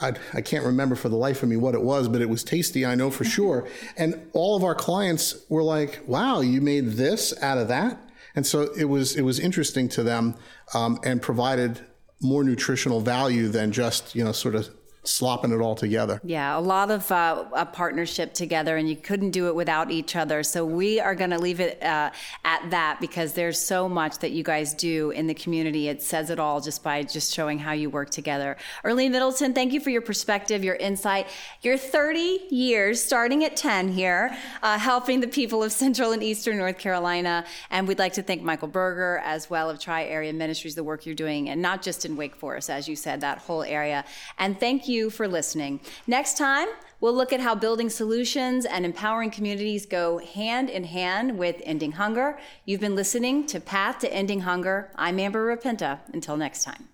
I, 0.00 0.14
I, 0.34 0.40
can't 0.40 0.64
remember 0.64 0.96
for 0.96 1.08
the 1.08 1.16
life 1.16 1.44
of 1.44 1.48
me 1.48 1.56
what 1.56 1.76
it 1.76 1.82
was, 1.82 2.08
but 2.08 2.20
it 2.20 2.28
was 2.28 2.42
tasty, 2.42 2.84
I 2.84 2.96
know 2.96 3.08
for 3.08 3.22
sure. 3.24 3.68
And 3.96 4.28
all 4.32 4.56
of 4.56 4.64
our 4.64 4.74
clients 4.74 5.36
were 5.48 5.62
like, 5.62 6.00
wow, 6.06 6.40
you 6.40 6.60
made 6.60 6.92
this 6.92 7.32
out 7.40 7.58
of 7.58 7.68
that? 7.68 8.00
And 8.34 8.44
so 8.44 8.72
it 8.76 8.86
was, 8.86 9.14
it 9.14 9.22
was 9.22 9.38
interesting 9.38 9.88
to 9.90 10.02
them 10.02 10.34
um, 10.74 10.98
and 11.04 11.22
provided 11.22 11.80
more 12.20 12.42
nutritional 12.42 13.00
value 13.00 13.48
than 13.48 13.70
just, 13.70 14.14
you 14.16 14.24
know, 14.24 14.32
sort 14.32 14.56
of 14.56 14.70
slopping 15.04 15.52
it 15.52 15.60
all 15.60 15.74
together. 15.74 16.20
Yeah, 16.22 16.56
a 16.56 16.60
lot 16.60 16.90
of 16.90 17.10
uh, 17.10 17.44
a 17.54 17.66
partnership 17.66 18.34
together, 18.34 18.76
and 18.76 18.88
you 18.88 18.94
couldn't 18.94 19.30
do 19.30 19.48
it 19.48 19.54
without 19.54 19.90
each 19.90 20.14
other. 20.14 20.42
So 20.42 20.64
we 20.64 21.00
are 21.00 21.14
going 21.14 21.30
to 21.30 21.38
leave 21.38 21.58
it 21.58 21.82
uh, 21.82 22.10
at 22.44 22.70
that 22.70 23.00
because 23.00 23.32
there's 23.32 23.58
so 23.58 23.88
much 23.88 24.18
that 24.18 24.30
you 24.30 24.44
guys 24.44 24.74
do 24.74 25.10
in 25.10 25.26
the 25.26 25.34
community. 25.34 25.88
It 25.88 26.02
says 26.02 26.30
it 26.30 26.38
all 26.38 26.60
just 26.60 26.84
by 26.84 27.02
just 27.02 27.34
showing 27.34 27.58
how 27.58 27.72
you 27.72 27.90
work 27.90 28.10
together. 28.10 28.56
Earline 28.84 29.10
Middleton, 29.10 29.54
thank 29.54 29.72
you 29.72 29.80
for 29.80 29.90
your 29.90 30.02
perspective, 30.02 30.62
your 30.62 30.76
insight, 30.76 31.26
your 31.62 31.76
30 31.76 32.46
years, 32.50 33.02
starting 33.02 33.44
at 33.44 33.56
10 33.56 33.88
here, 33.88 34.36
uh, 34.62 34.78
helping 34.78 35.20
the 35.20 35.28
people 35.28 35.64
of 35.64 35.72
Central 35.72 36.12
and 36.12 36.22
Eastern 36.22 36.58
North 36.58 36.78
Carolina. 36.78 37.44
And 37.70 37.88
we'd 37.88 37.98
like 37.98 38.12
to 38.14 38.22
thank 38.22 38.42
Michael 38.42 38.68
Berger 38.68 39.20
as 39.24 39.50
well 39.50 39.68
of 39.68 39.80
Tri 39.80 40.04
Area 40.04 40.32
Ministries, 40.32 40.76
the 40.76 40.84
work 40.84 41.06
you're 41.06 41.14
doing, 41.14 41.48
and 41.48 41.60
not 41.60 41.82
just 41.82 42.04
in 42.04 42.16
Wake 42.16 42.36
Forest, 42.36 42.70
as 42.70 42.88
you 42.88 42.94
said, 42.94 43.20
that 43.22 43.38
whole 43.38 43.64
area. 43.64 44.04
And 44.38 44.58
thank 44.60 44.86
you 44.86 44.91
for 45.10 45.26
listening. 45.28 45.80
Next 46.06 46.36
time, 46.36 46.68
we'll 47.00 47.14
look 47.14 47.32
at 47.32 47.40
how 47.40 47.54
building 47.54 47.90
solutions 47.90 48.64
and 48.64 48.84
empowering 48.84 49.30
communities 49.30 49.86
go 49.86 50.18
hand 50.18 50.70
in 50.70 50.84
hand 50.84 51.38
with 51.38 51.56
ending 51.64 51.92
hunger. 51.92 52.38
You've 52.64 52.80
been 52.80 52.94
listening 52.94 53.46
to 53.46 53.60
Path 53.60 53.98
to 54.00 54.12
Ending 54.12 54.40
Hunger. 54.40 54.90
I'm 54.96 55.18
Amber 55.18 55.44
Rupinta. 55.46 56.00
Until 56.12 56.36
next 56.36 56.64
time. 56.64 56.88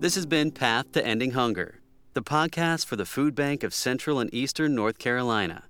This 0.00 0.16
has 0.16 0.26
been 0.26 0.50
Path 0.50 0.92
to 0.92 1.06
Ending 1.06 1.30
Hunger, 1.30 1.80
the 2.12 2.22
podcast 2.22 2.84
for 2.84 2.96
the 2.96 3.06
Food 3.06 3.34
Bank 3.34 3.62
of 3.62 3.72
Central 3.72 4.20
and 4.20 4.32
Eastern 4.34 4.74
North 4.74 4.98
Carolina. 4.98 5.64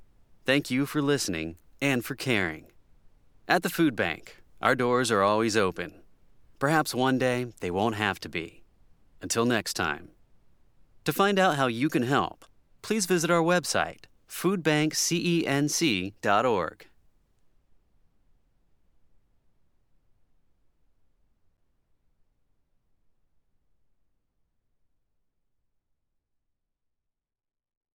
Thank 0.45 0.71
you 0.73 0.87
for 0.87 1.01
listening 1.01 1.57
and 1.81 2.05
for 2.05 2.17
caring. 2.17 2.67
At 3.47 3.63
the 3.63 3.71
Food 3.71 3.95
Bank, 3.95 4.43
our 4.61 4.75
doors 4.75 5.11
are 5.11 5.23
always 5.23 5.57
open. 5.57 6.04
Perhaps 6.59 6.95
one 6.95 7.19
day 7.19 7.47
they 7.61 7.71
won't 7.71 7.97
have 7.97 8.19
to 8.21 8.29
be. 8.29 8.63
Until 9.21 9.45
next 9.45 9.75
time. 9.75 10.11
To 11.05 11.13
find 11.13 11.39
out 11.39 11.57
how 11.57 11.67
you 11.67 11.89
can 11.89 12.05
help, 12.05 12.45
please 12.83 13.07
visit 13.07 13.31
our 13.31 13.43
website, 13.43 14.05
foodbankcenc.org. 14.29 16.87